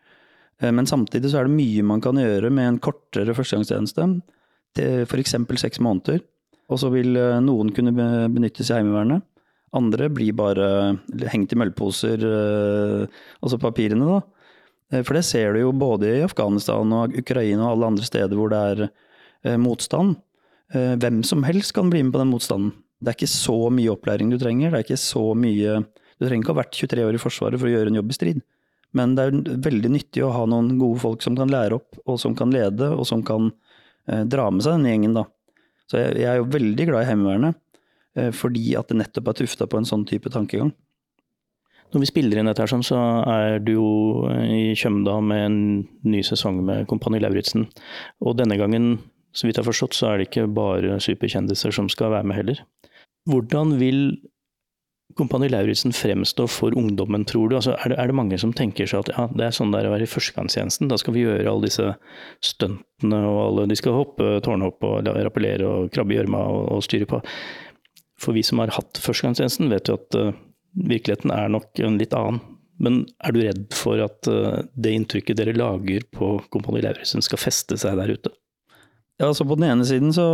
Uh, 0.62 0.70
men 0.70 0.90
samtidig 0.90 1.34
så 1.34 1.42
er 1.42 1.50
det 1.50 1.58
mye 1.58 1.86
man 1.90 2.06
kan 2.06 2.22
gjøre 2.22 2.54
med 2.54 2.70
en 2.70 2.82
kortere 2.86 3.34
førstegangstjeneste. 3.38 4.10
F.eks. 4.78 5.34
seks 5.58 5.82
måneder. 5.82 6.22
Og 6.68 6.82
så 6.82 6.90
vil 6.92 7.16
eh, 7.16 7.40
noen 7.44 7.72
kunne 7.76 7.94
benyttes 8.34 8.70
i 8.70 8.76
Heimevernet. 8.76 9.24
Andre 9.76 10.08
blir 10.14 10.36
bare 10.38 10.68
hengt 11.32 11.52
i 11.52 11.60
møllposer, 11.60 12.24
eh, 12.24 13.20
altså 13.44 13.60
papirene, 13.60 14.08
da. 14.08 14.22
Eh, 14.92 15.04
for 15.04 15.18
det 15.18 15.26
ser 15.28 15.54
du 15.54 15.66
jo 15.66 15.74
både 15.76 16.14
i 16.20 16.24
Afghanistan 16.24 16.94
og 16.96 17.18
Ukraina 17.20 17.66
og 17.68 17.76
alle 17.76 17.92
andre 17.92 18.08
steder 18.08 18.40
hvor 18.40 18.54
det 18.54 18.64
er 18.64 19.58
motstand. 19.62 20.18
Hvem 20.74 21.22
som 21.24 21.46
helst 21.48 21.72
kan 21.76 21.88
bli 21.88 22.02
med 22.04 22.12
på 22.12 22.20
den 22.20 22.32
motstanden. 22.34 22.74
Det 23.00 23.12
er 23.12 23.16
ikke 23.16 23.30
så 23.30 23.70
mye 23.72 23.94
opplæring 23.94 24.32
du 24.34 24.36
trenger. 24.42 24.74
Det 24.74 24.80
er 24.80 24.84
ikke 24.84 25.00
så 25.00 25.22
mye 25.38 25.78
Du 26.18 26.26
trenger 26.26 26.42
ikke 26.42 26.56
ha 26.56 26.58
vært 26.58 26.74
23 26.74 27.04
år 27.06 27.16
i 27.16 27.22
Forsvaret 27.22 27.62
for 27.62 27.70
å 27.70 27.72
gjøre 27.72 27.92
en 27.92 28.00
jobb 28.00 28.10
i 28.10 28.16
strid. 28.18 28.42
Men 28.98 29.14
det 29.16 29.28
er 29.28 29.60
veldig 29.68 29.92
nyttig 29.94 30.24
å 30.26 30.34
ha 30.34 30.48
noen 30.50 30.74
gode 30.82 31.00
folk 31.04 31.22
som 31.22 31.38
kan 31.38 31.52
lære 31.54 31.78
opp, 31.78 32.00
og 32.10 32.18
som 32.20 32.34
kan 32.36 32.50
lede, 32.50 32.90
og 32.90 33.06
som 33.06 33.22
kan 33.24 33.52
dra 34.08 34.50
med 34.50 34.66
seg 34.66 34.80
denne 34.80 34.96
gjengen, 34.96 35.14
da. 35.20 35.28
Så 35.88 36.02
jeg, 36.02 36.18
jeg 36.20 36.28
er 36.32 36.42
jo 36.42 36.50
veldig 36.52 36.88
glad 36.90 37.06
i 37.06 37.10
Heimevernet, 37.12 37.56
eh, 37.56 37.62
fordi 38.34 38.72
at 38.80 38.92
det 38.92 39.00
nettopp 39.02 39.32
er 39.32 39.40
tufta 39.42 39.68
på 39.70 39.80
en 39.80 39.88
sånn 39.88 40.06
type 40.10 40.32
tankegang. 40.34 40.72
Når 41.94 42.04
vi 42.04 42.10
spiller 42.10 42.40
inn 42.40 42.50
dette, 42.50 42.64
her, 42.64 42.72
sånn, 42.72 42.84
så 42.84 42.98
er 43.32 43.62
du 43.64 43.78
jo 43.78 43.90
i 44.44 44.74
Kjømda 44.76 45.20
med 45.24 45.44
en 45.46 45.60
ny 46.08 46.24
sesong 46.26 46.60
med 46.68 46.88
Kompani 46.92 47.22
Lauritzen. 47.24 47.70
Og 48.20 48.36
denne 48.40 48.58
gangen, 48.60 48.98
så 49.32 49.48
vidt 49.48 49.56
jeg 49.56 49.64
har 49.64 49.70
forstått, 49.70 49.96
så 49.96 50.10
er 50.10 50.20
det 50.20 50.28
ikke 50.28 50.50
bare 50.52 51.00
superkjendiser 51.04 51.72
som 51.76 51.88
skal 51.92 52.12
være 52.18 52.28
med 52.28 52.42
heller. 52.42 52.66
Hvordan 53.32 53.78
vil 53.80 54.02
Kompani 55.16 55.48
Lauritzen 55.50 55.96
fremstå 55.96 56.46
for 56.52 56.76
ungdommen, 56.78 57.24
tror 57.26 57.48
du? 57.50 57.56
Altså, 57.56 57.78
er, 57.80 57.94
det, 57.94 57.98
er, 57.98 58.10
det, 58.12 58.16
mange 58.20 58.38
som 58.42 58.52
tenker 58.54 58.90
seg 58.90 59.06
at 59.06 59.14
ja, 59.16 59.24
det 59.32 59.46
er 59.48 59.56
sånn 59.56 59.72
det 59.72 59.80
er 59.80 59.88
å 59.90 59.94
være 59.96 60.06
i 60.06 60.12
førstegangstjenesten, 60.12 60.90
da 60.92 60.98
skal 61.00 61.16
vi 61.16 61.24
gjøre 61.24 61.48
alle 61.48 61.70
disse 61.70 61.88
stuntene 62.44 63.22
og 63.30 63.40
alle 63.46 63.66
De 63.72 63.78
skal 63.80 63.96
hoppe 63.96 64.36
tårnhopp 64.46 64.84
og 64.86 65.08
rappellere 65.08 65.70
og 65.70 65.90
krabbe 65.96 66.14
i 66.14 66.20
gjørma 66.20 66.44
og, 66.52 66.60
og, 66.76 66.84
styre 66.86 67.08
på. 67.10 67.22
For 68.22 68.34
vi 68.38 68.44
som 68.46 68.62
har 68.62 68.74
hatt 68.74 69.00
førstegangstjenesten, 69.02 69.70
vet 69.72 69.90
jo 69.90 69.98
at 70.00 70.18
uh, 70.18 70.36
virkeligheten 70.78 71.34
er 71.34 71.52
nok 71.54 71.82
en 71.86 72.00
litt 72.02 72.16
annen. 72.18 72.42
Men 72.82 73.04
er 73.26 73.34
du 73.34 73.42
redd 73.42 73.68
for 73.78 74.02
at 74.04 74.30
uh, 74.30 74.64
det 74.74 74.94
inntrykket 74.98 75.40
dere 75.40 75.56
lager 75.58 76.06
på 76.14 76.36
Kompani 76.54 76.84
Lauritzen 76.86 77.26
skal 77.26 77.42
feste 77.42 77.78
seg 77.80 77.98
der 78.02 78.16
ute? 78.18 78.34
Ja, 79.18 79.30
altså 79.32 79.48
På 79.50 79.58
den 79.58 79.70
ene 79.70 79.86
siden 79.86 80.14
så, 80.14 80.26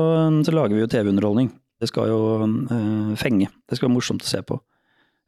så 0.43 0.55
lager 0.55 0.75
vi 0.75 0.83
jo 0.83 0.91
TV-underholdning. 0.91 1.51
Det 1.79 1.91
skal 1.91 2.11
jo 2.11 2.21
uh, 2.43 3.13
fenge. 3.19 3.51
Det 3.67 3.79
skal 3.79 3.89
være 3.89 3.97
morsomt 3.97 4.23
å 4.23 4.31
se 4.31 4.43
på. 4.47 4.59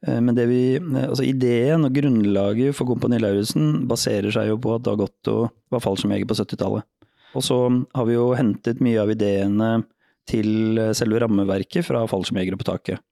Eh, 0.07 0.21
men 0.21 0.35
vi, 0.35 0.75
eh, 0.75 1.07
altså 1.07 1.25
ideen 1.25 1.85
og 1.87 1.95
grunnlaget 1.95 2.75
for 2.77 2.89
Kompani 2.89 3.19
Lauritzen 3.21 3.87
baserer 3.89 4.33
seg 4.33 4.51
jo 4.51 4.59
på 4.61 4.75
at 4.75 4.85
Dag 4.85 5.01
Otto 5.01 5.37
var 5.73 5.83
fallskjermjeger 5.83 6.29
på 6.29 6.37
70-tallet. 6.41 6.87
Og 7.35 7.43
så 7.43 7.57
har 7.67 8.07
vi 8.07 8.15
jo 8.15 8.29
hentet 8.37 8.83
mye 8.83 9.01
av 9.01 9.11
ideene 9.11 9.69
til 10.29 10.79
eh, 10.81 10.93
selve 10.97 11.21
rammeverket 11.23 11.85
fra 11.87 12.05
fallskjermjegere 12.09 12.59
på 12.61 12.67
taket, 12.71 13.03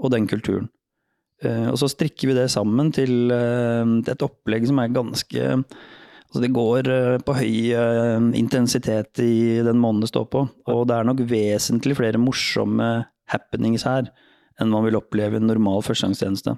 og 0.00 0.12
den 0.14 0.28
kulturen. 0.30 0.70
Og 1.44 1.74
så 1.76 1.90
strikker 1.92 2.30
vi 2.30 2.34
det 2.38 2.46
sammen 2.48 2.88
til 2.96 3.28
et 3.28 4.22
opplegg 4.24 4.62
som 4.70 4.78
er 4.80 4.94
ganske 4.94 5.50
Altså 5.52 6.40
det 6.40 6.48
går 6.56 6.88
på 7.28 7.34
høy 7.36 8.32
intensitet 8.40 9.20
i 9.20 9.60
den 9.60 9.76
måneden 9.76 10.06
det 10.06 10.08
står 10.08 10.24
på, 10.32 10.46
og 10.48 10.80
det 10.88 10.96
er 10.96 11.04
nok 11.04 11.20
vesentlig 11.28 11.98
flere 12.00 12.18
morsomme 12.18 12.88
happenings 13.28 13.84
her 13.84 14.08
enn 14.56 14.72
man 14.72 14.86
vil 14.86 14.96
oppleve 14.96 15.36
i 15.36 15.42
en 15.42 15.50
normal 15.50 15.84
førstegangstjeneste. 15.84 16.56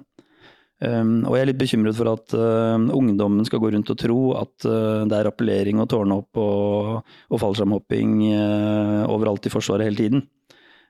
Um, 0.79 1.25
og 1.27 1.35
jeg 1.35 1.43
er 1.43 1.49
litt 1.49 1.59
bekymret 1.59 1.97
for 1.97 2.07
at 2.07 2.33
uh, 2.39 2.79
ungdommen 2.95 3.43
skal 3.47 3.59
gå 3.59 3.73
rundt 3.73 3.89
og 3.91 3.97
tro 3.99 4.19
at 4.39 4.63
uh, 4.63 5.03
det 5.11 5.17
er 5.17 5.25
rappellering 5.27 5.81
og 5.83 5.89
tårnhopp 5.91 6.39
og, 6.39 7.09
og 7.27 7.41
fallskjermhopping 7.41 8.13
uh, 8.31 9.03
overalt 9.11 9.49
i 9.49 9.51
Forsvaret 9.51 9.89
hele 9.89 9.99
tiden. 9.99 10.27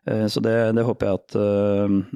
så 0.10 0.42
det, 0.42 0.54
det, 0.78 0.84
håper 0.88 1.06
jeg 1.06 1.18
at, 1.20 1.34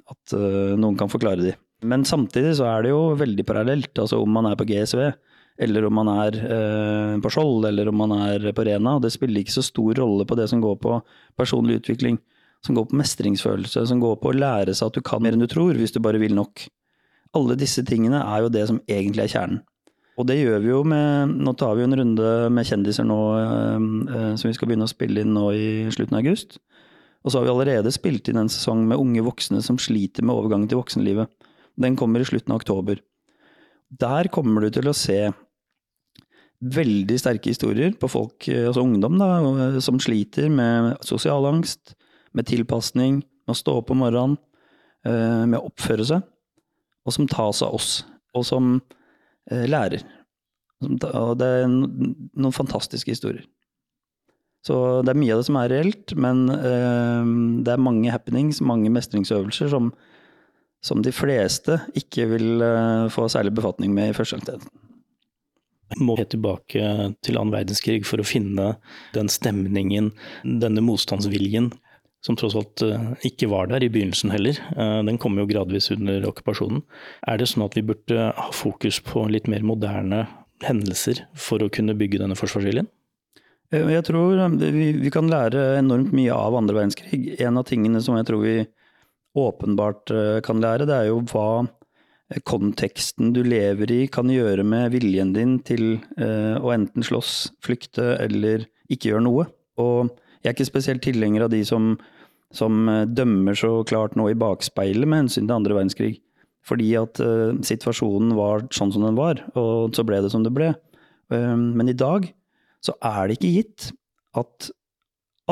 at 0.09 0.33
noen 0.79 0.95
kan 0.97 1.09
forklare 1.11 1.43
de. 1.43 1.51
Men 1.85 2.05
samtidig 2.07 2.55
så 2.57 2.65
er 2.71 2.85
det 2.85 2.93
jo 2.93 3.01
veldig 3.19 3.43
parallelt. 3.45 3.91
Altså 3.99 4.21
om 4.23 4.31
man 4.33 4.47
er 4.49 4.55
på 4.57 4.65
GSV, 4.65 5.01
eller 5.61 5.85
om 5.85 5.99
man 5.99 6.09
er 6.13 6.37
på 7.21 7.31
Skjold, 7.35 7.67
eller 7.69 7.91
om 7.91 7.99
man 7.99 8.15
er 8.15 8.47
på 8.55 8.65
Rena. 8.65 8.95
Det 9.03 9.11
spiller 9.13 9.43
ikke 9.43 9.57
så 9.59 9.65
stor 9.67 9.99
rolle 9.99 10.25
på 10.25 10.37
det 10.39 10.47
som 10.49 10.63
går 10.63 10.79
på 10.81 10.95
personlig 11.37 11.81
utvikling 11.81 12.17
som 12.65 12.79
går 12.79 12.87
på 12.89 13.01
mestringsfølelse, 13.01 13.83
som 13.91 14.01
går 14.01 14.15
på 14.23 14.31
å 14.31 14.37
lære 14.37 14.73
seg 14.73 14.89
at 14.89 14.97
du 14.97 15.03
kan 15.05 15.21
mer 15.21 15.35
enn 15.35 15.43
du 15.43 15.49
tror, 15.51 15.75
hvis 15.75 15.93
du 15.93 15.99
bare 16.03 16.21
vil 16.23 16.33
nok. 16.37 16.65
Alle 17.37 17.57
disse 17.57 17.83
tingene 17.87 18.19
er 18.21 18.43
jo 18.43 18.51
det 18.53 18.65
som 18.69 18.81
egentlig 18.87 19.25
er 19.25 19.33
kjernen. 19.33 19.61
Og 20.19 20.27
det 20.29 20.37
gjør 20.37 20.59
vi 20.61 20.69
jo 20.69 20.81
med 20.85 21.31
Nå 21.41 21.55
tar 21.57 21.73
vi 21.73 21.81
jo 21.81 21.87
en 21.89 21.97
runde 21.97 22.33
med 22.53 22.67
kjendiser 22.69 23.07
nå 23.07 23.19
eh, 23.39 23.87
eh, 24.13 24.33
som 24.37 24.49
vi 24.49 24.53
skal 24.53 24.69
begynne 24.69 24.85
å 24.85 24.91
spille 24.91 25.23
inn 25.23 25.33
nå 25.33 25.47
i 25.57 25.65
slutten 25.93 26.19
av 26.19 26.21
august. 26.21 26.59
Og 27.23 27.31
så 27.31 27.39
har 27.39 27.47
vi 27.47 27.53
allerede 27.53 27.93
spilt 27.95 28.29
inn 28.29 28.41
en 28.41 28.51
sesong 28.51 28.83
med 28.89 28.99
unge 29.01 29.23
voksne 29.25 29.63
som 29.65 29.79
sliter 29.81 30.25
med 30.25 30.35
overgangen 30.35 30.69
til 30.69 30.81
voksenlivet. 30.81 31.31
Den 31.79 31.97
kommer 31.97 32.21
i 32.21 32.27
slutten 32.27 32.53
av 32.53 32.61
oktober. 32.61 32.99
Der 33.89 34.29
kommer 34.33 34.65
du 34.65 34.73
til 34.75 34.89
å 34.89 34.97
se 34.97 35.31
veldig 36.63 37.15
sterke 37.19 37.51
historier 37.51 37.95
på 37.99 38.09
folk, 38.11 38.47
altså 38.47 38.83
ungdom, 38.83 39.17
da, 39.19 39.79
som 39.83 39.99
sliter 40.01 40.51
med 40.51 40.93
sosial 41.03 41.47
angst, 41.49 41.95
med 42.35 42.47
tilpasning, 42.49 43.21
med 43.43 43.55
å 43.55 43.57
stå 43.57 43.79
opp 43.81 43.91
om 43.91 44.03
morgenen, 44.03 44.37
eh, 45.05 45.43
med 45.47 45.59
å 45.59 45.67
oppføre 45.71 46.05
seg, 46.07 46.23
og 47.03 47.15
som 47.15 47.29
tas 47.29 47.61
av 47.65 47.75
oss, 47.75 48.03
og 48.35 48.45
som 48.47 48.75
eh, 49.51 49.65
lærer. 49.69 50.03
Og 50.83 51.35
det 51.39 51.49
er 51.63 51.67
noen 51.69 52.55
fantastiske 52.55 53.13
historier. 53.13 53.45
Så 54.63 54.75
det 55.03 55.11
er 55.11 55.19
mye 55.19 55.35
av 55.35 55.41
det 55.41 55.47
som 55.49 55.59
er 55.59 55.71
reelt, 55.73 56.13
men 56.15 56.45
eh, 56.53 57.31
det 57.65 57.73
er 57.73 57.83
mange 57.83 58.11
happenings, 58.13 58.61
mange 58.63 58.91
mestringsøvelser 58.95 59.71
som, 59.73 59.91
som 60.83 61.03
de 61.03 61.11
fleste 61.15 61.81
ikke 61.99 62.29
vil 62.31 62.63
eh, 62.63 63.09
få 63.11 63.27
særlig 63.31 63.55
befatning 63.59 63.95
med 63.95 64.11
i 64.11 64.15
første 64.15 64.39
førstegangstjenesten. 64.39 64.79
Må 66.01 66.15
tilbake 66.17 66.85
til 67.21 67.37
annen 67.37 67.53
verdenskrig 67.53 67.99
for 68.07 68.17
å 68.17 68.25
finne 68.25 68.71
den 69.13 69.27
stemningen, 69.29 70.07
denne 70.41 70.81
motstandsviljen, 70.81 71.67
som 72.23 72.37
tross 72.39 72.55
alt 72.55 72.85
øh, 72.85 73.09
ikke 73.27 73.49
var 73.51 73.67
der 73.71 73.83
i 73.83 73.91
begynnelsen 73.91 74.31
heller. 74.31 74.59
Den 75.03 75.19
kom 75.19 75.35
jo 75.39 75.47
gradvis 75.49 75.91
under 75.91 76.23
okkupasjonen. 76.29 76.81
Er 77.27 77.41
det 77.41 77.49
sånn 77.51 77.65
at 77.65 77.75
vi 77.75 77.85
burde 77.85 78.31
ha 78.37 78.49
fokus 78.55 79.01
på 79.03 79.27
litt 79.31 79.49
mer 79.51 79.65
moderne 79.67 80.25
hendelser 80.63 81.25
for 81.35 81.63
å 81.63 81.71
kunne 81.73 81.95
bygge 81.99 82.21
denne 82.23 82.37
forsvarsviljen? 82.39 82.87
Eh, 83.73 83.89
jeg 83.95 84.05
tror 84.09 84.39
eh, 84.39 84.57
vi, 84.73 84.89
vi, 85.01 85.11
kan 85.13 85.29
lære 85.31 85.73
enormt 85.79 86.13
mye 86.15 86.33
av 86.35 86.57
andre 86.57 86.81
verdenskrig. 86.81 87.35
En 87.43 87.59
av 87.59 87.67
tingene 87.69 88.01
som 88.03 88.17
jeg 88.19 88.29
tror 88.29 88.43
vi 88.45 88.57
åpenbart 89.39 90.13
eh, 90.13 90.41
kan 90.45 90.61
lære, 90.61 90.87
det 90.89 90.99
er 90.99 91.09
jo 91.11 91.23
hva 91.31 91.65
konteksten 92.49 93.33
du 93.35 93.43
lever 93.45 93.91
i 93.93 94.01
kan 94.09 94.29
gjøre 94.31 94.63
med 94.65 94.93
viljen 94.95 95.35
din 95.35 95.57
til 95.61 95.99
å 96.17 96.71
enten 96.73 97.05
slåss, 97.05 97.51
flykte 97.61 98.15
eller 98.23 98.63
ikke 98.89 99.11
gjøre 99.11 99.25
noe. 99.27 99.43
Og 99.77 100.07
jeg 100.39 100.47
er 100.47 100.55
ikke 100.55 100.65
spesielt 100.65 101.03
tilhenger 101.05 101.45
av 101.45 101.51
de 101.53 101.59
som, 101.67 101.91
som 102.53 102.85
dømmer 103.09 103.57
så 103.57 103.79
klart 103.89 104.17
nå 104.19 104.29
i 104.29 104.37
bakspeilet 104.37 105.09
med 105.09 105.25
hensyn 105.25 105.47
til 105.47 105.57
andre 105.57 105.77
verdenskrig. 105.79 106.13
Fordi 106.67 106.93
at 106.99 107.19
uh, 107.23 107.51
situasjonen 107.65 108.35
var 108.37 108.67
sånn 108.73 108.93
som 108.95 109.03
den 109.03 109.17
var, 109.19 109.41
og 109.59 109.91
så 109.95 110.05
ble 110.07 110.21
det 110.23 110.31
som 110.31 110.45
det 110.45 110.53
ble. 110.55 110.71
Um, 111.33 111.73
men 111.75 111.91
i 111.91 111.97
dag 111.97 112.29
så 112.83 112.95
er 113.03 113.27
det 113.27 113.37
ikke 113.37 113.51
gitt 113.57 113.89
at 114.39 114.69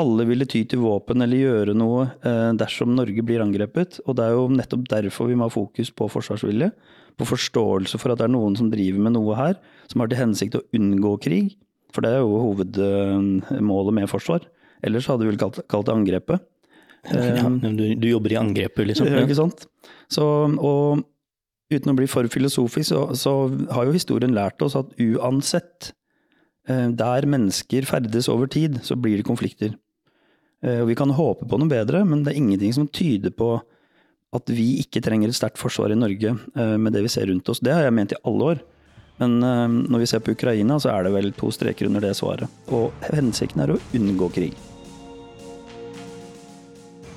alle 0.00 0.24
ville 0.24 0.46
ty 0.48 0.62
til 0.64 0.80
våpen 0.80 1.20
eller 1.20 1.42
gjøre 1.42 1.74
noe 1.76 2.06
uh, 2.24 2.52
dersom 2.56 2.94
Norge 2.96 3.24
blir 3.28 3.44
angrepet. 3.44 4.00
Og 4.06 4.16
det 4.16 4.24
er 4.24 4.38
jo 4.38 4.46
nettopp 4.52 4.86
derfor 4.88 5.28
vi 5.28 5.36
må 5.36 5.50
ha 5.50 5.52
fokus 5.52 5.92
på 5.92 6.08
forsvarsvilje. 6.12 6.70
På 7.20 7.28
forståelse 7.28 8.00
for 8.00 8.14
at 8.14 8.22
det 8.22 8.30
er 8.30 8.32
noen 8.32 8.56
som 8.56 8.72
driver 8.72 9.04
med 9.04 9.18
noe 9.18 9.36
her 9.36 9.58
som 9.90 10.00
har 10.00 10.08
til 10.08 10.22
hensikt 10.22 10.56
å 10.56 10.64
unngå 10.78 11.18
krig. 11.26 11.52
For 11.92 12.04
det 12.04 12.14
er 12.14 12.24
jo 12.24 12.40
hovedmålet 12.40 13.98
med 13.98 14.08
forsvar. 14.08 14.48
Ellers 14.82 15.10
hadde 15.10 15.26
vi 15.26 15.34
vel 15.34 15.42
kalt, 15.42 15.60
kalt 15.68 15.90
det 15.90 15.92
angrepet. 15.92 16.40
Ja, 17.10 17.48
du, 17.50 17.86
du, 17.98 18.06
jobber 18.06 18.34
i 18.34 18.38
angrepet, 18.38 18.86
liksom? 18.86 19.08
Ja, 19.10 19.24
ikke 19.24 19.38
sant. 19.38 19.64
Så, 20.12 20.22
og 20.54 21.02
uten 21.72 21.90
å 21.90 21.96
bli 21.98 22.06
for 22.10 22.28
filosofisk, 22.30 22.92
så, 22.92 23.00
så 23.18 23.32
har 23.74 23.88
jo 23.88 23.96
historien 23.96 24.36
lært 24.36 24.62
oss 24.62 24.76
at 24.78 24.92
uansett 25.02 25.90
Eh, 26.70 26.88
der 26.94 27.26
mennesker 27.26 27.86
ferdes 27.88 28.28
over 28.30 28.46
tid, 28.46 28.78
så 28.86 28.96
blir 28.96 29.18
det 29.18 29.26
konflikter. 29.26 29.74
Eh, 30.62 30.80
og 30.82 30.90
vi 30.92 30.98
kan 30.98 31.10
håpe 31.10 31.48
på 31.48 31.58
noe 31.58 31.70
bedre, 31.70 32.04
men 32.06 32.22
det 32.22 32.32
er 32.32 32.42
ingenting 32.42 32.74
som 32.76 32.86
tyder 32.88 33.34
på 33.34 33.56
at 34.32 34.48
vi 34.48 34.78
ikke 34.80 35.02
trenger 35.04 35.28
et 35.28 35.36
sterkt 35.36 35.60
forsvar 35.60 35.92
i 35.92 35.98
Norge 35.98 36.32
eh, 36.32 36.76
med 36.78 36.94
det 36.94 37.02
vi 37.04 37.12
ser 37.12 37.26
rundt 37.28 37.50
oss. 37.50 37.60
Det 37.60 37.74
har 37.74 37.88
jeg 37.88 37.96
ment 37.98 38.14
i 38.14 38.22
alle 38.22 38.54
år. 38.54 38.62
Men 39.20 39.36
når 39.38 40.00
vi 40.02 40.06
ser 40.08 40.22
på 40.24 40.32
Ukraina, 40.34 40.80
så 40.82 40.88
er 40.90 41.04
det 41.04 41.12
vel 41.14 41.28
to 41.36 41.52
streker 41.54 41.86
under 41.86 42.02
det 42.02 42.16
svaret. 42.18 42.50
Og 42.74 42.90
hensikten 43.12 43.62
er 43.62 43.76
å 43.76 43.80
unngå 43.94 44.32
krig. 44.34 44.56